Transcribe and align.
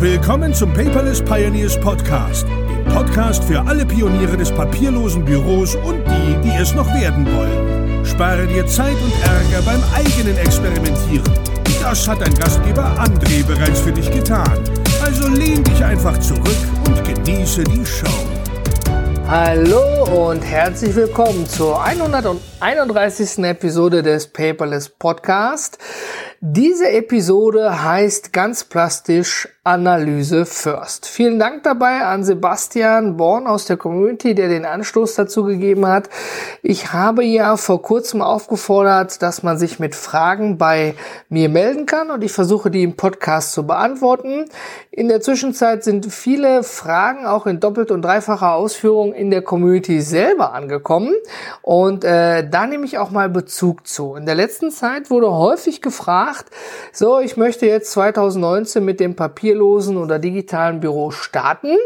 Willkommen 0.00 0.54
zum 0.54 0.72
Paperless 0.72 1.20
Pioneers 1.20 1.78
Podcast, 1.78 2.46
dem 2.48 2.84
Podcast 2.86 3.44
für 3.44 3.60
alle 3.60 3.84
Pioniere 3.84 4.34
des 4.34 4.50
papierlosen 4.50 5.26
Büros 5.26 5.74
und 5.74 6.02
die, 6.06 6.40
die 6.42 6.56
es 6.58 6.74
noch 6.74 6.86
werden 6.94 7.26
wollen. 7.36 8.02
Spare 8.06 8.46
dir 8.46 8.66
Zeit 8.66 8.94
und 8.94 9.12
Ärger 9.22 9.60
beim 9.62 9.82
eigenen 9.94 10.38
Experimentieren. 10.38 11.30
Das 11.82 12.08
hat 12.08 12.22
dein 12.22 12.34
Gastgeber 12.34 12.96
André 12.98 13.44
bereits 13.44 13.80
für 13.80 13.92
dich 13.92 14.10
getan. 14.10 14.64
Also 15.04 15.28
lehn 15.28 15.62
dich 15.64 15.84
einfach 15.84 16.18
zurück 16.18 16.56
und 16.86 17.04
genieße 17.04 17.62
die 17.64 17.84
Show. 17.84 18.06
Hallo 19.28 20.30
und 20.30 20.40
herzlich 20.40 20.96
willkommen 20.96 21.46
zur 21.46 21.84
131. 21.84 23.44
Episode 23.44 24.02
des 24.02 24.26
Paperless 24.26 24.88
Podcast. 24.88 25.78
Diese 26.40 26.90
Episode 26.90 27.84
heißt 27.84 28.32
ganz 28.32 28.64
plastisch 28.64 29.46
Analyse 29.70 30.46
First. 30.46 31.06
Vielen 31.06 31.38
Dank 31.38 31.62
dabei 31.62 32.04
an 32.04 32.24
Sebastian 32.24 33.16
Born 33.16 33.46
aus 33.46 33.66
der 33.66 33.76
Community, 33.76 34.34
der 34.34 34.48
den 34.48 34.64
Anstoß 34.64 35.14
dazu 35.14 35.44
gegeben 35.44 35.86
hat. 35.86 36.10
Ich 36.60 36.92
habe 36.92 37.22
ja 37.22 37.56
vor 37.56 37.80
kurzem 37.80 38.20
aufgefordert, 38.20 39.22
dass 39.22 39.44
man 39.44 39.58
sich 39.58 39.78
mit 39.78 39.94
Fragen 39.94 40.58
bei 40.58 40.96
mir 41.28 41.48
melden 41.48 41.86
kann 41.86 42.10
und 42.10 42.24
ich 42.24 42.32
versuche 42.32 42.72
die 42.72 42.82
im 42.82 42.96
Podcast 42.96 43.52
zu 43.52 43.64
beantworten. 43.64 44.46
In 44.90 45.06
der 45.06 45.20
Zwischenzeit 45.20 45.84
sind 45.84 46.12
viele 46.12 46.64
Fragen 46.64 47.24
auch 47.24 47.46
in 47.46 47.60
doppelt 47.60 47.92
und 47.92 48.02
dreifacher 48.02 48.54
Ausführung 48.54 49.12
in 49.12 49.30
der 49.30 49.42
Community 49.42 50.00
selber 50.00 50.52
angekommen 50.52 51.14
und 51.62 52.02
äh, 52.02 52.44
da 52.50 52.66
nehme 52.66 52.86
ich 52.86 52.98
auch 52.98 53.12
mal 53.12 53.28
Bezug 53.28 53.86
zu. 53.86 54.16
In 54.16 54.26
der 54.26 54.34
letzten 54.34 54.72
Zeit 54.72 55.10
wurde 55.10 55.30
häufig 55.30 55.80
gefragt, 55.80 56.46
so, 56.92 57.20
ich 57.20 57.36
möchte 57.36 57.66
jetzt 57.66 57.92
2019 57.92 58.84
mit 58.84 58.98
dem 58.98 59.14
papierlosen 59.60 59.96
oder 59.96 60.18
digitalen 60.18 60.80
Büro 60.80 61.10
starten 61.10 61.76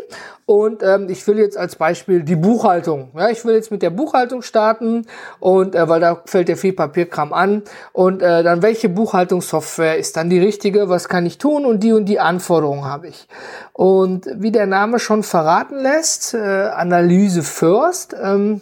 und 0.46 0.82
ähm, 0.82 1.08
ich 1.08 1.26
will 1.26 1.38
jetzt 1.38 1.56
als 1.56 1.76
Beispiel 1.76 2.22
die 2.22 2.36
Buchhaltung. 2.36 3.10
Ja, 3.16 3.30
ich 3.30 3.44
will 3.44 3.54
jetzt 3.54 3.70
mit 3.70 3.82
der 3.82 3.90
Buchhaltung 3.90 4.42
starten 4.42 5.06
und 5.40 5.74
äh, 5.74 5.88
weil 5.88 6.00
da 6.00 6.22
fällt 6.24 6.48
ja 6.48 6.56
viel 6.56 6.72
Papierkram 6.72 7.32
an 7.32 7.62
und 7.92 8.22
äh, 8.22 8.42
dann 8.42 8.62
welche 8.62 8.88
Buchhaltungssoftware 8.88 9.98
ist 9.98 10.16
dann 10.16 10.30
die 10.30 10.38
richtige? 10.38 10.88
Was 10.88 11.08
kann 11.08 11.26
ich 11.26 11.38
tun? 11.38 11.64
Und 11.64 11.82
die 11.82 11.92
und 11.92 12.06
die 12.06 12.20
Anforderungen 12.20 12.84
habe 12.84 13.08
ich. 13.08 13.26
Und 13.72 14.28
wie 14.36 14.52
der 14.52 14.66
Name 14.66 14.98
schon 14.98 15.22
verraten 15.22 15.78
lässt, 15.78 16.34
äh, 16.34 16.38
Analyse 16.38 17.42
First. 17.42 18.14
Ähm, 18.20 18.60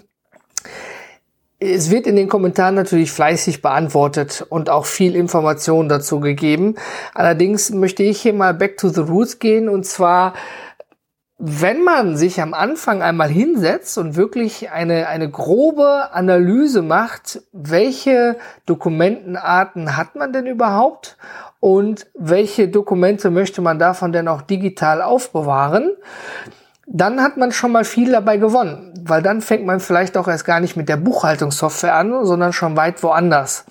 es 1.62 1.90
wird 1.90 2.06
in 2.06 2.16
den 2.16 2.28
Kommentaren 2.28 2.74
natürlich 2.74 3.12
fleißig 3.12 3.62
beantwortet 3.62 4.44
und 4.48 4.68
auch 4.68 4.84
viel 4.84 5.14
Information 5.14 5.88
dazu 5.88 6.18
gegeben. 6.18 6.74
Allerdings 7.14 7.70
möchte 7.70 8.02
ich 8.02 8.20
hier 8.20 8.34
mal 8.34 8.52
back 8.52 8.76
to 8.76 8.88
the 8.88 9.00
roots 9.00 9.38
gehen 9.38 9.68
und 9.68 9.86
zwar 9.86 10.34
wenn 11.44 11.82
man 11.82 12.16
sich 12.16 12.40
am 12.40 12.54
Anfang 12.54 13.02
einmal 13.02 13.28
hinsetzt 13.28 13.98
und 13.98 14.14
wirklich 14.14 14.70
eine, 14.70 15.08
eine 15.08 15.28
grobe 15.28 16.12
Analyse 16.12 16.82
macht, 16.82 17.42
welche 17.50 18.36
Dokumentenarten 18.64 19.96
hat 19.96 20.14
man 20.14 20.32
denn 20.32 20.46
überhaupt 20.46 21.16
und 21.58 22.06
welche 22.14 22.68
Dokumente 22.68 23.30
möchte 23.30 23.60
man 23.60 23.80
davon 23.80 24.12
denn 24.12 24.28
auch 24.28 24.42
digital 24.42 25.02
aufbewahren, 25.02 25.90
dann 26.86 27.22
hat 27.22 27.36
man 27.36 27.52
schon 27.52 27.72
mal 27.72 27.84
viel 27.84 28.10
dabei 28.10 28.36
gewonnen, 28.36 28.92
weil 29.04 29.22
dann 29.22 29.40
fängt 29.40 29.64
man 29.64 29.80
vielleicht 29.80 30.16
auch 30.16 30.28
erst 30.28 30.44
gar 30.44 30.60
nicht 30.60 30.76
mit 30.76 30.88
der 30.88 30.96
Buchhaltungssoftware 30.96 31.94
an, 31.94 32.24
sondern 32.24 32.52
schon 32.52 32.76
weit 32.76 33.02
woanders. 33.02 33.64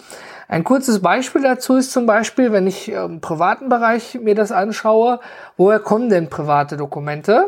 Ein 0.47 0.63
kurzes 0.63 1.01
Beispiel 1.01 1.43
dazu 1.43 1.77
ist 1.77 1.91
zum 1.91 2.05
Beispiel, 2.05 2.51
wenn 2.51 2.67
ich 2.67 2.91
im 2.91 3.21
privaten 3.21 3.69
Bereich 3.69 4.19
mir 4.21 4.35
das 4.35 4.51
anschaue, 4.51 5.19
woher 5.55 5.79
kommen 5.79 6.09
denn 6.09 6.29
private 6.29 6.75
Dokumente? 6.75 7.47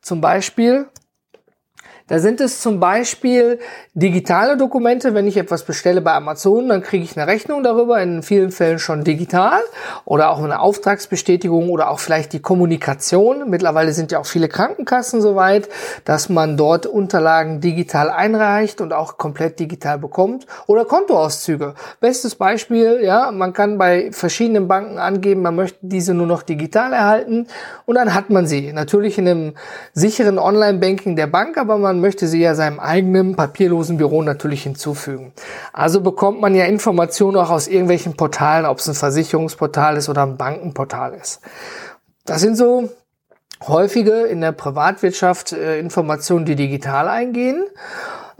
Zum 0.00 0.22
Beispiel 0.22 0.86
da 2.10 2.18
sind 2.18 2.40
es 2.40 2.60
zum 2.60 2.80
Beispiel 2.80 3.60
digitale 3.94 4.56
Dokumente. 4.56 5.14
Wenn 5.14 5.28
ich 5.28 5.36
etwas 5.36 5.62
bestelle 5.62 6.00
bei 6.00 6.12
Amazon, 6.12 6.68
dann 6.68 6.82
kriege 6.82 7.04
ich 7.04 7.16
eine 7.16 7.30
Rechnung 7.30 7.62
darüber, 7.62 8.02
in 8.02 8.24
vielen 8.24 8.50
Fällen 8.50 8.80
schon 8.80 9.04
digital 9.04 9.60
oder 10.04 10.30
auch 10.30 10.42
eine 10.42 10.58
Auftragsbestätigung 10.58 11.70
oder 11.70 11.88
auch 11.88 12.00
vielleicht 12.00 12.32
die 12.32 12.42
Kommunikation. 12.42 13.48
Mittlerweile 13.48 13.92
sind 13.92 14.10
ja 14.10 14.18
auch 14.18 14.26
viele 14.26 14.48
Krankenkassen 14.48 15.20
soweit, 15.20 15.68
dass 16.04 16.28
man 16.28 16.56
dort 16.56 16.84
Unterlagen 16.84 17.60
digital 17.60 18.10
einreicht 18.10 18.80
und 18.80 18.92
auch 18.92 19.16
komplett 19.16 19.60
digital 19.60 19.96
bekommt. 19.98 20.46
Oder 20.66 20.86
Kontoauszüge. 20.86 21.74
Bestes 22.00 22.34
Beispiel, 22.34 23.02
ja, 23.04 23.30
man 23.30 23.52
kann 23.52 23.78
bei 23.78 24.10
verschiedenen 24.10 24.66
Banken 24.66 24.98
angeben, 24.98 25.42
man 25.42 25.54
möchte 25.54 25.78
diese 25.82 26.12
nur 26.14 26.26
noch 26.26 26.42
digital 26.42 26.92
erhalten 26.92 27.46
und 27.86 27.94
dann 27.94 28.14
hat 28.14 28.30
man 28.30 28.48
sie. 28.48 28.72
Natürlich 28.72 29.16
in 29.16 29.28
einem 29.28 29.54
sicheren 29.92 30.40
Online-Banking 30.40 31.14
der 31.14 31.28
Bank, 31.28 31.56
aber 31.56 31.78
man 31.78 31.99
möchte 32.00 32.26
sie 32.26 32.40
ja 32.40 32.54
seinem 32.54 32.80
eigenen 32.80 33.36
papierlosen 33.36 33.96
Büro 33.96 34.22
natürlich 34.22 34.62
hinzufügen. 34.62 35.32
Also 35.72 36.00
bekommt 36.00 36.40
man 36.40 36.54
ja 36.54 36.64
Informationen 36.64 37.36
auch 37.36 37.50
aus 37.50 37.68
irgendwelchen 37.68 38.16
Portalen, 38.16 38.66
ob 38.66 38.78
es 38.78 38.88
ein 38.88 38.94
Versicherungsportal 38.94 39.96
ist 39.96 40.08
oder 40.08 40.22
ein 40.22 40.36
Bankenportal 40.36 41.14
ist. 41.14 41.40
Das 42.24 42.40
sind 42.40 42.56
so 42.56 42.90
häufige 43.66 44.22
in 44.22 44.40
der 44.40 44.52
Privatwirtschaft 44.52 45.52
äh, 45.52 45.78
Informationen, 45.78 46.44
die 46.44 46.56
digital 46.56 47.08
eingehen. 47.08 47.64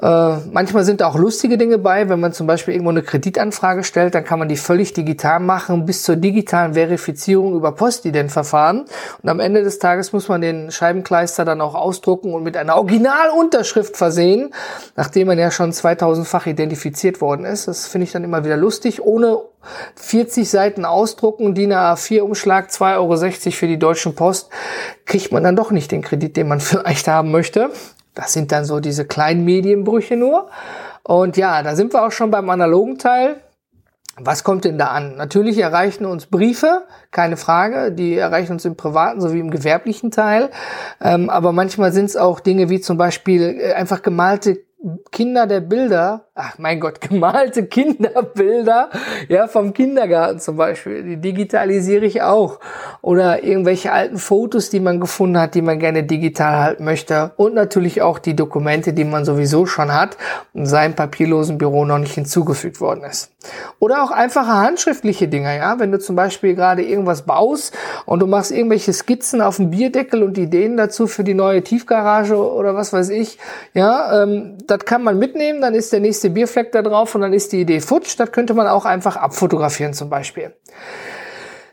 Äh, 0.03 0.37
manchmal 0.51 0.85
sind 0.85 1.03
da 1.03 1.09
auch 1.09 1.17
lustige 1.17 1.59
Dinge 1.59 1.77
bei, 1.77 2.09
wenn 2.09 2.21
man 2.21 2.33
zum 2.33 2.47
Beispiel 2.47 2.73
irgendwo 2.73 2.91
eine 2.91 3.03
Kreditanfrage 3.03 3.85
stellt, 3.85 4.15
dann 4.15 4.25
kann 4.25 4.39
man 4.39 4.49
die 4.49 4.57
völlig 4.57 4.95
digital 4.95 5.41
machen, 5.41 5.85
bis 5.85 6.05
zur 6.05 6.17
digitalen 6.17 6.75
Verifizierung 6.75 7.55
über 7.55 7.73
Postident-Verfahren. 7.73 8.87
Und 9.23 9.29
am 9.29 9.41
Ende 9.41 9.63
des 9.63 9.79
Tages 9.79 10.13
muss 10.13 10.29
man 10.29 10.41
den 10.41 10.71
Scheibenkleister 10.71 11.45
dann 11.45 11.61
auch 11.61 11.75
ausdrucken 11.75 12.33
und 12.33 12.43
mit 12.43 12.57
einer 12.57 12.77
Originalunterschrift 12.77 13.97
versehen, 13.97 14.55
nachdem 14.97 15.27
man 15.27 15.39
ja 15.39 15.51
schon 15.51 15.73
2000-fach 15.73 16.47
identifiziert 16.47 17.21
worden 17.21 17.45
ist. 17.45 17.69
Das 17.69 17.87
finde 17.87 18.05
ich 18.05 18.13
dann 18.13 18.25
immer 18.25 18.43
wieder 18.45 18.57
lustig, 18.57 19.03
ohne 19.03 19.39
40 19.97 20.49
Seiten 20.49 20.87
ausdrucken, 20.87 21.55
DIN 21.55 21.75
A4-Umschlag, 21.75 22.71
2,60 22.71 22.97
Euro 22.97 23.51
für 23.51 23.67
die 23.67 23.79
Deutschen 23.79 24.15
Post, 24.15 24.49
kriegt 25.05 25.31
man 25.31 25.43
dann 25.43 25.57
doch 25.57 25.71
nicht 25.71 25.93
den 25.93 26.01
Kredit, 26.01 26.39
den 26.39 26.49
man 26.49 26.61
vielleicht 26.61 27.07
haben 27.07 27.31
möchte. 27.31 27.71
Das 28.15 28.33
sind 28.33 28.53
dann 28.53 28.65
so 28.65 28.81
diese 28.81 29.05
kleinen 29.05 29.45
Medienbrüche 29.45 30.17
nur. 30.17 30.49
Und 31.03 31.37
ja, 31.37 31.63
da 31.63 31.77
sind 31.77 31.93
wir 31.93 32.05
auch 32.05 32.13
schon 32.13 32.31
beim 32.31 32.49
analogen 32.51 32.99
Teil. 32.99 33.37
Was 34.17 34.45
kommt 34.45 34.65
denn 34.65 34.77
da 34.77 34.89
an? 34.89 35.17
Natürlich 35.17 35.59
erreichen 35.59 36.05
uns 36.05 36.27
Briefe, 36.27 36.83
keine 37.11 37.37
Frage, 37.37 37.93
die 37.93 38.17
erreichen 38.17 38.53
uns 38.53 38.65
im 38.65 38.77
privaten 38.77 39.21
sowie 39.21 39.41
im 39.41 39.51
gewerblichen 39.51 40.11
Teil. 40.11 40.51
Ähm, 41.01 41.31
aber 41.31 41.53
manchmal 41.53 41.93
sind 41.93 42.07
es 42.07 42.17
auch 42.17 42.41
Dinge 42.41 42.69
wie 42.69 42.81
zum 42.81 42.99
Beispiel 42.99 43.59
äh, 43.61 43.73
einfach 43.73 44.03
gemalte 44.03 44.59
Kinder 45.13 45.47
der 45.47 45.61
Bilder, 45.61 46.25
ach 46.35 46.57
mein 46.59 46.81
Gott, 46.81 47.01
gemalte 47.09 47.67
Kinderbilder, 47.67 48.89
ja, 49.29 49.47
vom 49.47 49.75
Kindergarten 49.75 50.39
zum 50.39 50.57
Beispiel, 50.57 51.03
die 51.03 51.17
digitalisiere 51.19 52.07
ich 52.07 52.23
auch. 52.23 52.61
Oder 53.03 53.45
irgendwelche 53.45 53.93
alten 53.93 54.17
Fotos, 54.17 54.71
die 54.71 54.81
man 54.81 54.99
gefunden 54.99 55.39
hat, 55.39 55.55
die 55.55 55.63
man 55.63 55.79
gerne 55.79 56.03
digital 56.03 56.57
halten 56.63 56.85
möchte. 56.85 57.33
Und 57.37 57.55
natürlich 57.55 58.01
auch 58.01 58.19
die 58.19 58.35
Dokumente, 58.35 58.95
die 58.95 59.05
man 59.05 59.25
sowieso 59.27 59.67
schon 59.67 59.93
hat 59.93 60.17
und 60.55 60.67
seinem 60.67 60.95
papierlosen 60.95 61.59
Büro 61.59 61.85
noch 61.85 61.99
nicht 61.99 62.15
hinzugefügt 62.15 62.81
worden 62.81 63.05
ist. 63.05 63.33
Oder 63.79 64.03
auch 64.03 64.11
einfache 64.11 64.53
handschriftliche 64.53 65.29
Dinge, 65.29 65.57
ja, 65.57 65.79
wenn 65.79 65.93
du 65.93 65.99
zum 65.99 66.15
Beispiel 66.17 66.55
gerade 66.55 66.83
irgendwas 66.83 67.23
baust 67.23 67.77
und 68.05 68.21
du 68.21 68.27
machst 68.27 68.51
irgendwelche 68.51 68.93
Skizzen 68.93 69.41
auf 69.41 69.57
dem 69.57 69.71
Bierdeckel 69.71 70.23
und 70.23 70.37
Ideen 70.37 70.77
dazu 70.77 71.07
für 71.07 71.25
die 71.25 71.35
neue 71.35 71.63
Tiefgarage 71.63 72.37
oder 72.37 72.75
was 72.75 72.93
weiß 72.93 73.09
ich, 73.11 73.39
ja, 73.73 74.23
ähm, 74.23 74.59
das 74.71 74.85
kann 74.85 75.03
man 75.03 75.19
mitnehmen, 75.19 75.61
dann 75.61 75.75
ist 75.75 75.93
der 75.93 76.01
nächste 76.01 76.31
Bierfleck 76.31 76.73
da 76.73 76.83
drauf 76.83 77.15
und 77.15 77.23
dann 77.23 77.33
ist 77.33 77.53
die 77.53 77.61
Idee 77.61 77.81
futsch. 77.81 78.19
Das 78.19 78.31
könnte 78.33 78.55
man 78.55 78.69
auch 78.69 78.85
einfach 78.85 79.17
abfotografieren 79.17 79.93
zum 79.93 80.09
Beispiel. 80.09 80.55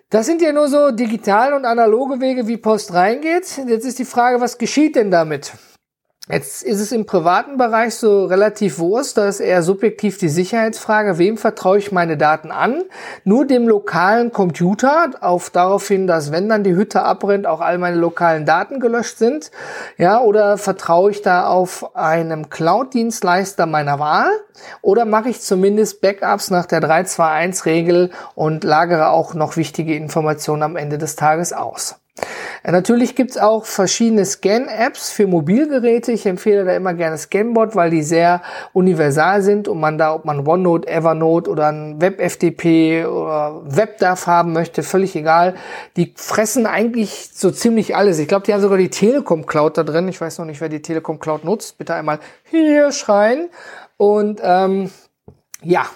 Das 0.10 0.26
sind 0.26 0.42
ja 0.42 0.54
nur 0.54 0.68
so 0.70 0.92
digital 0.92 1.54
und 1.54 1.66
analoge 1.66 2.22
Wege, 2.22 2.48
wie 2.48 2.58
Post 2.58 2.94
reingeht. 2.94 3.62
Jetzt 3.68 3.86
ist 3.86 4.00
die 4.00 4.06
Frage, 4.06 4.40
was 4.40 4.58
geschieht 4.58 4.96
denn 4.96 5.12
damit? 5.12 5.52
Jetzt 6.30 6.64
ist 6.64 6.82
es 6.82 6.92
im 6.92 7.06
privaten 7.06 7.56
Bereich 7.56 7.96
so 7.96 8.26
relativ 8.26 8.80
Wurst, 8.80 9.18
da 9.18 9.30
ist 9.30 9.40
eher 9.40 9.64
subjektiv 9.64 10.18
die 10.18 10.28
Sicherheitsfrage, 10.28 11.18
wem 11.18 11.38
vertraue 11.38 11.78
ich 11.78 11.94
meine 11.94 12.18
Daten 12.18 12.52
an? 12.52 12.84
Nur 13.24 13.46
dem 13.46 13.66
lokalen 13.66 14.34
Computer, 14.34 15.12
auf 15.22 15.50
daraufhin, 15.50 16.06
dass 16.06 16.34
wenn 16.34 16.50
dann 16.50 16.66
die 16.66 16.76
Hütte 16.76 17.04
abbrennt, 17.04 17.48
auch 17.48 17.62
all 17.62 17.78
meine 17.78 17.96
lokalen 17.96 18.46
Daten 18.46 18.82
gelöscht 18.82 19.18
sind? 19.18 19.52
Ja, 19.98 20.20
oder 20.20 20.58
vertraue 20.58 21.12
ich 21.12 21.22
da 21.22 21.48
auf 21.48 21.96
einem 21.96 22.50
Cloud-Dienstleister 22.50 23.66
meiner 23.66 24.00
Wahl? 24.00 24.30
Oder 24.82 25.06
mache 25.06 25.30
ich 25.30 25.40
zumindest 25.40 26.02
Backups 26.02 26.52
nach 26.52 26.66
der 26.66 26.82
321-Regel 26.82 28.12
und 28.36 28.66
lagere 28.66 29.12
auch 29.12 29.34
noch 29.34 29.56
wichtige 29.56 29.96
Informationen 29.96 30.64
am 30.64 30.76
Ende 30.76 30.98
des 30.98 31.16
Tages 31.16 31.54
aus? 31.54 31.96
Äh, 32.64 32.72
natürlich 32.72 33.16
gibt's 33.16 33.38
auch 33.38 33.66
verschiedene 33.66 34.26
Scan-Apps 34.26 35.12
für 35.12 35.28
Mobilgeräte. 35.28 36.12
Ich 36.12 36.26
empfehle 36.26 36.66
da 36.66 36.76
immer 36.76 36.94
gerne 36.94 37.18
Scanbot, 37.18 37.76
weil 37.76 37.90
die 37.90 38.04
sehr 38.04 38.42
universal 38.74 39.42
sind 39.42 39.68
und 39.68 39.80
man 39.80 39.98
da, 39.98 40.14
ob 40.14 40.26
man 40.26 40.48
OneNote, 40.48 40.88
Evernote 40.88 41.50
oder 41.50 41.68
ein 41.68 42.02
WebFTP 42.02 43.06
oder 43.06 43.62
WebDAV 43.66 44.28
haben 44.28 44.54
möchte, 44.54 44.84
völlig 44.84 45.16
egal. 45.16 45.56
Die 45.96 46.14
fressen 46.16 46.66
eigentlich 46.66 47.30
so 47.34 47.52
ziemlich 47.52 47.96
alles. 47.96 48.20
Ich 48.20 48.28
glaube, 48.28 48.46
die 48.46 48.54
haben 48.54 48.62
sogar 48.62 48.78
die 48.78 48.90
Telekom 48.90 49.46
Cloud 49.46 49.78
da 49.78 49.84
drin. 49.84 50.08
Ich 50.08 50.20
weiß 50.20 50.40
noch 50.40 50.46
nicht, 50.46 50.62
wer 50.62 50.70
die 50.70 50.82
Telekom 50.82 51.20
Cloud 51.20 51.44
nutzt. 51.44 51.78
Bitte 51.78 51.94
einmal 51.96 52.20
hier 52.44 52.92
schreien. 52.92 53.50
Und 53.98 54.40
ähm, 54.44 54.92
ja, 55.64 55.88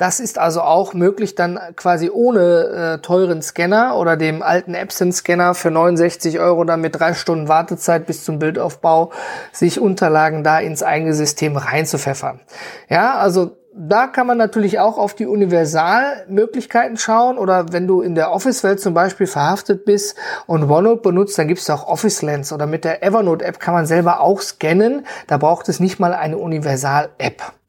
das 0.00 0.18
ist 0.18 0.38
also 0.38 0.62
auch 0.62 0.94
möglich, 0.94 1.34
dann 1.34 1.58
quasi 1.76 2.08
ohne 2.10 2.40
äh, 2.40 2.98
teuren 3.02 3.42
Scanner 3.42 3.96
oder 3.98 4.16
dem 4.16 4.42
alten 4.42 4.72
Epson-Scanner 4.72 5.52
für 5.54 5.70
69 5.70 6.40
Euro 6.40 6.64
dann 6.64 6.80
mit 6.80 6.98
drei 6.98 7.12
Stunden 7.12 7.48
Wartezeit 7.48 8.06
bis 8.06 8.24
zum 8.24 8.38
Bildaufbau 8.38 9.12
sich 9.52 9.78
Unterlagen 9.78 10.42
da 10.42 10.58
ins 10.58 10.82
eigene 10.82 11.12
System 11.12 11.58
reinzupfeffern. 11.58 12.40
Ja, 12.88 13.18
also 13.18 13.58
da 13.74 14.06
kann 14.06 14.26
man 14.26 14.38
natürlich 14.38 14.78
auch 14.78 14.96
auf 14.96 15.14
die 15.14 15.26
Universalmöglichkeiten 15.26 16.96
schauen 16.96 17.36
oder 17.36 17.72
wenn 17.72 17.86
du 17.86 18.00
in 18.00 18.14
der 18.14 18.32
Office-Welt 18.32 18.80
zum 18.80 18.94
Beispiel 18.94 19.26
verhaftet 19.26 19.84
bist 19.84 20.16
und 20.46 20.62
OneNote 20.70 21.02
benutzt, 21.02 21.38
dann 21.38 21.46
gibt 21.46 21.60
es 21.60 21.68
auch 21.68 21.86
Office 21.86 22.22
Lens 22.22 22.54
oder 22.54 22.66
mit 22.66 22.84
der 22.84 23.02
Evernote-App 23.02 23.60
kann 23.60 23.74
man 23.74 23.84
selber 23.84 24.20
auch 24.20 24.40
scannen. 24.40 25.06
Da 25.26 25.36
braucht 25.36 25.68
es 25.68 25.78
nicht 25.78 26.00
mal 26.00 26.14
eine 26.14 26.38
Universal-App. 26.38 27.59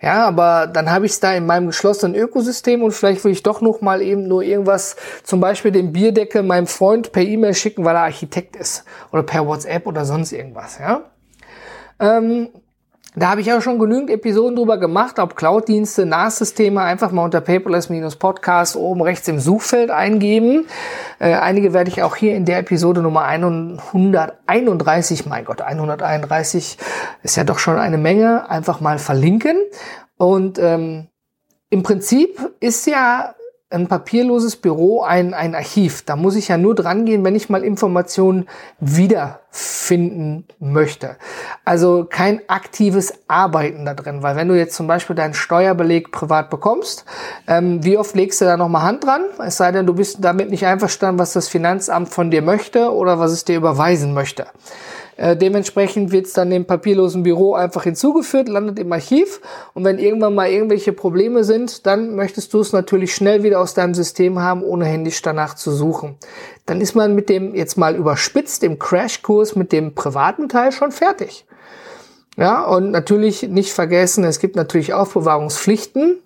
Ja, 0.00 0.26
aber 0.26 0.66
dann 0.66 0.90
habe 0.90 1.06
ich 1.06 1.12
es 1.12 1.20
da 1.20 1.32
in 1.34 1.46
meinem 1.46 1.66
geschlossenen 1.66 2.14
Ökosystem 2.14 2.82
und 2.82 2.92
vielleicht 2.92 3.24
will 3.24 3.32
ich 3.32 3.42
doch 3.42 3.60
noch 3.60 3.80
mal 3.80 4.00
eben 4.02 4.26
nur 4.26 4.42
irgendwas, 4.42 4.96
zum 5.22 5.40
Beispiel 5.40 5.72
den 5.72 5.92
Bierdeckel 5.92 6.42
meinem 6.42 6.66
Freund 6.66 7.12
per 7.12 7.22
E-Mail 7.22 7.54
schicken, 7.54 7.84
weil 7.84 7.96
er 7.96 8.02
Architekt 8.02 8.56
ist 8.56 8.84
oder 9.12 9.22
per 9.22 9.46
WhatsApp 9.46 9.86
oder 9.86 10.04
sonst 10.04 10.32
irgendwas. 10.32 10.78
Ja. 10.78 11.02
Ähm, 11.98 12.48
da 13.16 13.30
habe 13.30 13.40
ich 13.40 13.52
auch 13.52 13.60
schon 13.60 13.80
genügend 13.80 14.08
Episoden 14.08 14.54
drüber 14.54 14.78
gemacht, 14.78 15.18
ob 15.18 15.34
Cloud-Dienste, 15.34 16.06
NAS-Systeme, 16.06 16.80
einfach 16.80 17.10
mal 17.10 17.24
unter 17.24 17.40
Paperless-Podcast 17.40 18.76
oben 18.76 19.02
rechts 19.02 19.26
im 19.26 19.40
Suchfeld 19.40 19.90
eingeben. 19.90 20.66
Äh, 21.18 21.34
einige 21.34 21.72
werde 21.72 21.90
ich 21.90 22.04
auch 22.04 22.14
hier 22.14 22.36
in 22.36 22.44
der 22.44 22.58
Episode 22.58 23.02
Nummer 23.02 23.24
131, 23.24 25.26
mein 25.26 25.44
Gott, 25.44 25.60
131 25.60 26.78
ist 27.24 27.36
ja 27.36 27.42
doch 27.42 27.58
schon 27.58 27.78
eine 27.78 27.98
Menge, 27.98 28.48
einfach 28.48 28.80
mal 28.80 28.98
verlinken. 28.98 29.56
Und 30.16 30.60
ähm, 30.60 31.08
im 31.68 31.82
Prinzip 31.82 32.38
ist 32.60 32.86
ja 32.86 33.34
ein 33.70 33.86
papierloses 33.86 34.56
Büro 34.56 35.02
ein, 35.02 35.32
ein 35.32 35.54
Archiv. 35.54 36.02
Da 36.02 36.16
muss 36.16 36.34
ich 36.34 36.48
ja 36.48 36.58
nur 36.58 36.74
dran 36.74 37.06
gehen, 37.06 37.24
wenn 37.24 37.36
ich 37.36 37.48
mal 37.48 37.62
Informationen 37.62 38.48
wiederfinden 38.80 40.44
möchte. 40.58 41.16
Also 41.64 42.04
kein 42.10 42.40
aktives 42.48 43.14
Arbeiten 43.28 43.84
da 43.84 43.94
drin, 43.94 44.24
weil 44.24 44.34
wenn 44.34 44.48
du 44.48 44.58
jetzt 44.58 44.74
zum 44.74 44.88
Beispiel 44.88 45.14
deinen 45.14 45.34
Steuerbeleg 45.34 46.10
privat 46.10 46.50
bekommst, 46.50 47.04
ähm, 47.46 47.84
wie 47.84 47.96
oft 47.96 48.16
legst 48.16 48.40
du 48.40 48.44
da 48.44 48.56
nochmal 48.56 48.82
Hand 48.82 49.04
dran? 49.04 49.22
Es 49.46 49.56
sei 49.56 49.70
denn, 49.70 49.86
du 49.86 49.94
bist 49.94 50.18
damit 50.20 50.50
nicht 50.50 50.66
einverstanden, 50.66 51.20
was 51.20 51.32
das 51.32 51.48
Finanzamt 51.48 52.08
von 52.08 52.32
dir 52.32 52.42
möchte 52.42 52.92
oder 52.92 53.20
was 53.20 53.30
es 53.30 53.44
dir 53.44 53.56
überweisen 53.56 54.14
möchte. 54.14 54.46
Äh, 55.20 55.36
dementsprechend 55.36 56.12
wird 56.12 56.24
es 56.24 56.32
dann 56.32 56.50
im 56.50 56.64
papierlosen 56.64 57.24
Büro 57.24 57.52
einfach 57.52 57.82
hinzugeführt, 57.82 58.48
landet 58.48 58.78
im 58.78 58.90
Archiv 58.90 59.42
und 59.74 59.84
wenn 59.84 59.98
irgendwann 59.98 60.34
mal 60.34 60.48
irgendwelche 60.48 60.94
Probleme 60.94 61.44
sind, 61.44 61.84
dann 61.84 62.16
möchtest 62.16 62.54
du 62.54 62.60
es 62.60 62.72
natürlich 62.72 63.14
schnell 63.14 63.42
wieder 63.42 63.60
aus 63.60 63.74
deinem 63.74 63.92
System 63.92 64.38
haben, 64.38 64.62
ohne 64.62 64.86
händisch 64.86 65.20
danach 65.20 65.56
zu 65.56 65.72
suchen. 65.72 66.14
Dann 66.64 66.80
ist 66.80 66.94
man 66.94 67.14
mit 67.14 67.28
dem 67.28 67.54
jetzt 67.54 67.76
mal 67.76 67.96
überspitzt 67.96 68.64
im 68.64 68.78
Crashkurs 68.78 69.56
mit 69.56 69.72
dem 69.72 69.94
privaten 69.94 70.48
Teil 70.48 70.72
schon 70.72 70.90
fertig. 70.90 71.44
Ja, 72.38 72.64
und 72.64 72.90
natürlich 72.90 73.42
nicht 73.42 73.74
vergessen, 73.74 74.24
es 74.24 74.38
gibt 74.38 74.56
natürlich 74.56 74.94
Aufbewahrungspflichten 74.94 76.16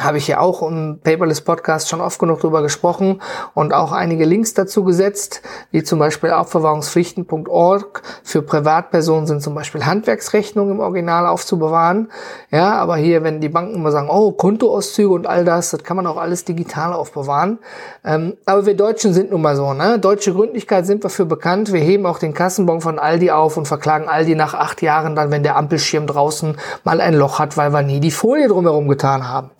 habe 0.00 0.18
ich 0.18 0.28
ja 0.28 0.40
auch 0.40 0.62
im 0.62 1.00
Paperless 1.02 1.40
Podcast 1.40 1.88
schon 1.88 2.00
oft 2.00 2.18
genug 2.18 2.40
drüber 2.40 2.62
gesprochen 2.62 3.22
und 3.54 3.72
auch 3.72 3.92
einige 3.92 4.24
Links 4.24 4.54
dazu 4.54 4.84
gesetzt, 4.84 5.42
wie 5.70 5.82
zum 5.82 5.98
Beispiel 5.98 6.30
aufbewahrungspflichten.org. 6.30 8.02
Für 8.22 8.42
Privatpersonen 8.42 9.26
sind 9.26 9.42
zum 9.42 9.54
Beispiel 9.54 9.86
Handwerksrechnungen 9.86 10.74
im 10.74 10.80
Original 10.80 11.26
aufzubewahren. 11.26 12.10
Ja, 12.50 12.74
aber 12.74 12.96
hier, 12.96 13.22
wenn 13.22 13.40
die 13.40 13.48
Banken 13.48 13.74
immer 13.74 13.90
sagen, 13.90 14.08
oh, 14.10 14.32
Kontoauszüge 14.32 15.08
und 15.08 15.26
all 15.26 15.44
das, 15.44 15.70
das 15.70 15.82
kann 15.82 15.96
man 15.96 16.06
auch 16.06 16.18
alles 16.18 16.44
digital 16.44 16.92
aufbewahren. 16.92 17.58
Ähm, 18.04 18.36
aber 18.44 18.66
wir 18.66 18.76
Deutschen 18.76 19.14
sind 19.14 19.30
nun 19.30 19.42
mal 19.42 19.56
so, 19.56 19.72
ne? 19.72 19.98
Deutsche 19.98 20.32
Gründlichkeit 20.32 20.86
sind 20.86 21.02
wir 21.02 21.10
für 21.10 21.24
bekannt. 21.24 21.72
Wir 21.72 21.80
heben 21.80 22.06
auch 22.06 22.18
den 22.18 22.34
Kassenbon 22.34 22.80
von 22.80 22.98
Aldi 22.98 23.30
auf 23.30 23.56
und 23.56 23.66
verklagen 23.66 24.08
Aldi 24.08 24.34
nach 24.34 24.54
acht 24.54 24.82
Jahren 24.82 25.16
dann, 25.16 25.30
wenn 25.30 25.42
der 25.42 25.56
Ampelschirm 25.56 26.06
draußen 26.06 26.56
mal 26.84 27.00
ein 27.00 27.14
Loch 27.14 27.38
hat, 27.38 27.56
weil 27.56 27.70
wir 27.70 27.82
nie 27.82 28.00
die 28.00 28.10
Folie 28.10 28.48
drumherum 28.48 28.88
getan 28.88 29.28
haben. 29.28 29.50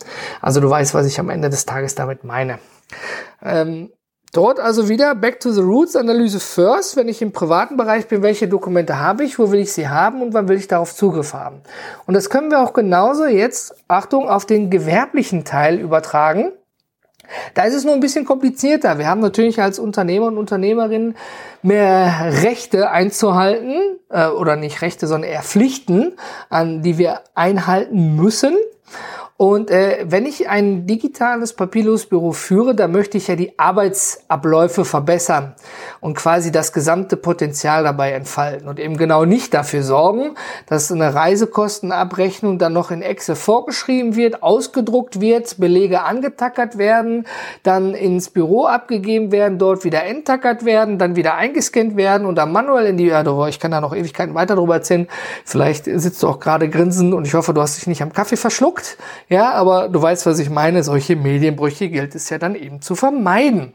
Also 0.41 0.61
du 0.61 0.71
weißt, 0.71 0.95
was 0.95 1.07
ich 1.07 1.19
am 1.19 1.31
Ende 1.31 1.51
des 1.51 1.67
Tages 1.67 1.95
damit 1.95 2.25
meine. 2.25 2.59
Ähm, 3.43 3.91
dort 4.33 4.61
also 4.61 4.89
wieder 4.89 5.15
Back 5.15 5.41
to 5.41 5.51
the 5.51 5.61
Roots 5.61 5.97
Analyse 5.97 6.41
first. 6.41 6.97
Wenn 6.97 7.09
ich 7.09 7.23
im 7.23 7.33
privaten 7.33 7.77
Bereich 7.77 8.09
bin, 8.09 8.23
welche 8.23 8.49
Dokumente 8.49 8.99
habe 8.99 9.25
ich, 9.25 9.39
wo 9.39 9.51
will 9.51 9.61
ich 9.61 9.73
sie 9.73 9.89
haben 9.89 10.23
und 10.23 10.35
wann 10.35 10.49
will 10.49 10.57
ich 10.57 10.69
darauf 10.69 10.95
Zugriff 10.95 11.35
haben. 11.35 11.63
Und 12.07 12.15
das 12.15 12.31
können 12.31 12.51
wir 12.51 12.61
auch 12.61 12.73
genauso 12.73 13.27
jetzt, 13.27 13.75
Achtung, 13.89 14.29
auf 14.29 14.47
den 14.47 14.71
gewerblichen 14.71 15.45
Teil 15.45 15.79
übertragen. 15.79 16.53
Da 17.55 17.65
ist 17.65 17.75
es 17.75 17.85
nur 17.85 17.95
ein 17.95 18.01
bisschen 18.01 18.25
komplizierter. 18.25 18.99
Wir 18.99 19.09
haben 19.09 19.21
natürlich 19.21 19.61
als 19.61 19.81
Unternehmer 19.81 20.27
und 20.27 20.39
Unternehmerinnen 20.39 21.17
mehr 21.63 22.43
Rechte 22.43 22.91
einzuhalten, 22.91 23.99
äh, 24.11 24.29
oder 24.29 24.57
nicht 24.57 24.83
Rechte, 24.83 25.07
sondern 25.07 25.31
eher 25.31 25.43
Pflichten, 25.43 26.17
an 26.49 26.83
die 26.83 26.99
wir 26.99 27.21
einhalten 27.35 28.17
müssen. 28.17 28.55
Und 29.39 29.71
äh, 29.71 30.07
wenn 30.09 30.25
ich 30.25 30.49
ein 30.49 30.87
digitales 30.87 31.53
papierloses 31.53 32.09
führe, 32.33 32.75
dann 32.75 32.91
möchte 32.91 33.19
ich 33.19 33.29
ja 33.29 33.37
die 33.37 33.59
Arbeitsabläufe 33.59 34.87
verbessern 34.87 35.55
und 36.01 36.17
quasi 36.17 36.51
das 36.51 36.73
gesamte 36.73 37.19
Potenzial 37.19 37.85
dabei 37.85 38.13
entfalten 38.13 38.67
und 38.67 38.81
eben 38.81 38.97
genau 38.97 39.27
nicht 39.27 39.53
dafür 39.53 39.83
sorgen, 39.83 40.37
dass 40.67 40.91
eine 40.91 41.15
Reisekostenabrechnung 41.15 42.59
dann 42.59 42.73
noch 42.73 42.91
in 42.91 43.03
Excel 43.03 43.35
vorgeschrieben 43.35 44.17
wird, 44.17 44.43
ausgedruckt 44.43 45.21
wird, 45.21 45.59
Belege 45.59 46.03
angetackert 46.03 46.79
werden, 46.79 47.27
dann 47.63 47.93
ins 47.93 48.31
Büro 48.31 48.65
abgegeben 48.65 49.33
werden, 49.33 49.59
dort 49.59 49.85
wieder 49.85 50.05
enttackert 50.05 50.65
werden, 50.65 50.99
dann 50.99 51.15
wieder 51.15 51.35
eingescannt 51.35 51.97
werden 51.97 52.27
und 52.27 52.37
dann 52.37 52.53
manuell 52.53 52.87
in 52.87 52.97
die, 52.97 53.13
also 53.13 53.45
ich 53.47 53.61
kann 53.61 53.71
da 53.71 53.83
noch 53.83 53.95
Ewigkeiten 53.95 54.35
weiter 54.35 54.57
drüber 54.57 54.77
erzählen, 54.77 55.09
vielleicht 55.45 55.85
sitzt 55.85 56.23
du 56.23 56.29
auch 56.29 56.41
gerade 56.41 56.71
grinsen 56.71 57.13
und 57.13 57.27
ich 57.27 57.35
hoffe, 57.35 57.53
du 57.53 57.61
hast 57.61 57.77
dich 57.77 57.87
nicht 57.87 58.01
am 58.01 58.15
Kaffee 58.15 58.37
verschluckt. 58.37 58.97
Ja, 59.29 59.53
aber 59.53 59.89
du 59.89 60.01
weißt, 60.01 60.27
was 60.27 60.39
ich 60.39 60.51
meine. 60.51 60.83
Solche 60.83 61.17
Medienbrüche 61.17 61.89
gilt 61.89 62.15
es 62.15 62.31
ja 62.31 62.39
dann 62.39 62.55
eben 62.55 62.81
zu 62.81 62.95
vermeiden. 62.95 63.73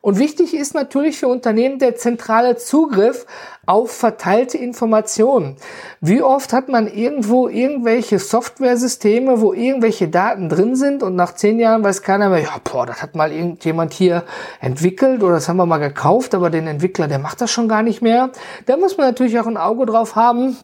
Und 0.00 0.18
wichtig 0.18 0.54
ist 0.54 0.74
natürlich 0.74 1.18
für 1.18 1.28
Unternehmen 1.28 1.78
der 1.78 1.96
zentrale 1.96 2.56
Zugriff 2.56 3.26
auf 3.66 3.92
verteilte 3.92 4.56
Informationen. 4.58 5.56
Wie 6.00 6.22
oft 6.22 6.52
hat 6.52 6.68
man 6.68 6.86
irgendwo 6.86 7.48
irgendwelche 7.48 8.18
Softwaresysteme, 8.18 9.40
wo 9.40 9.52
irgendwelche 9.52 10.08
Daten 10.08 10.48
drin 10.48 10.74
sind 10.74 11.02
und 11.02 11.14
nach 11.16 11.34
zehn 11.34 11.58
Jahren 11.58 11.84
weiß 11.84 12.02
keiner 12.02 12.30
mehr, 12.30 12.40
ja, 12.40 12.56
boah, 12.64 12.86
das 12.86 13.02
hat 13.02 13.14
mal 13.14 13.30
irgendjemand 13.30 13.92
hier 13.92 14.24
entwickelt 14.60 15.22
oder 15.22 15.34
das 15.34 15.48
haben 15.48 15.58
wir 15.58 15.66
mal 15.66 15.78
gekauft, 15.78 16.34
aber 16.34 16.50
den 16.50 16.66
Entwickler, 16.66 17.08
der 17.08 17.18
macht 17.18 17.40
das 17.40 17.50
schon 17.50 17.68
gar 17.68 17.82
nicht 17.82 18.00
mehr. 18.00 18.30
Da 18.66 18.76
muss 18.76 18.96
man 18.96 19.06
natürlich 19.06 19.38
auch 19.38 19.46
ein 19.46 19.56
Auge 19.56 19.86
drauf 19.86 20.16
haben, 20.16 20.56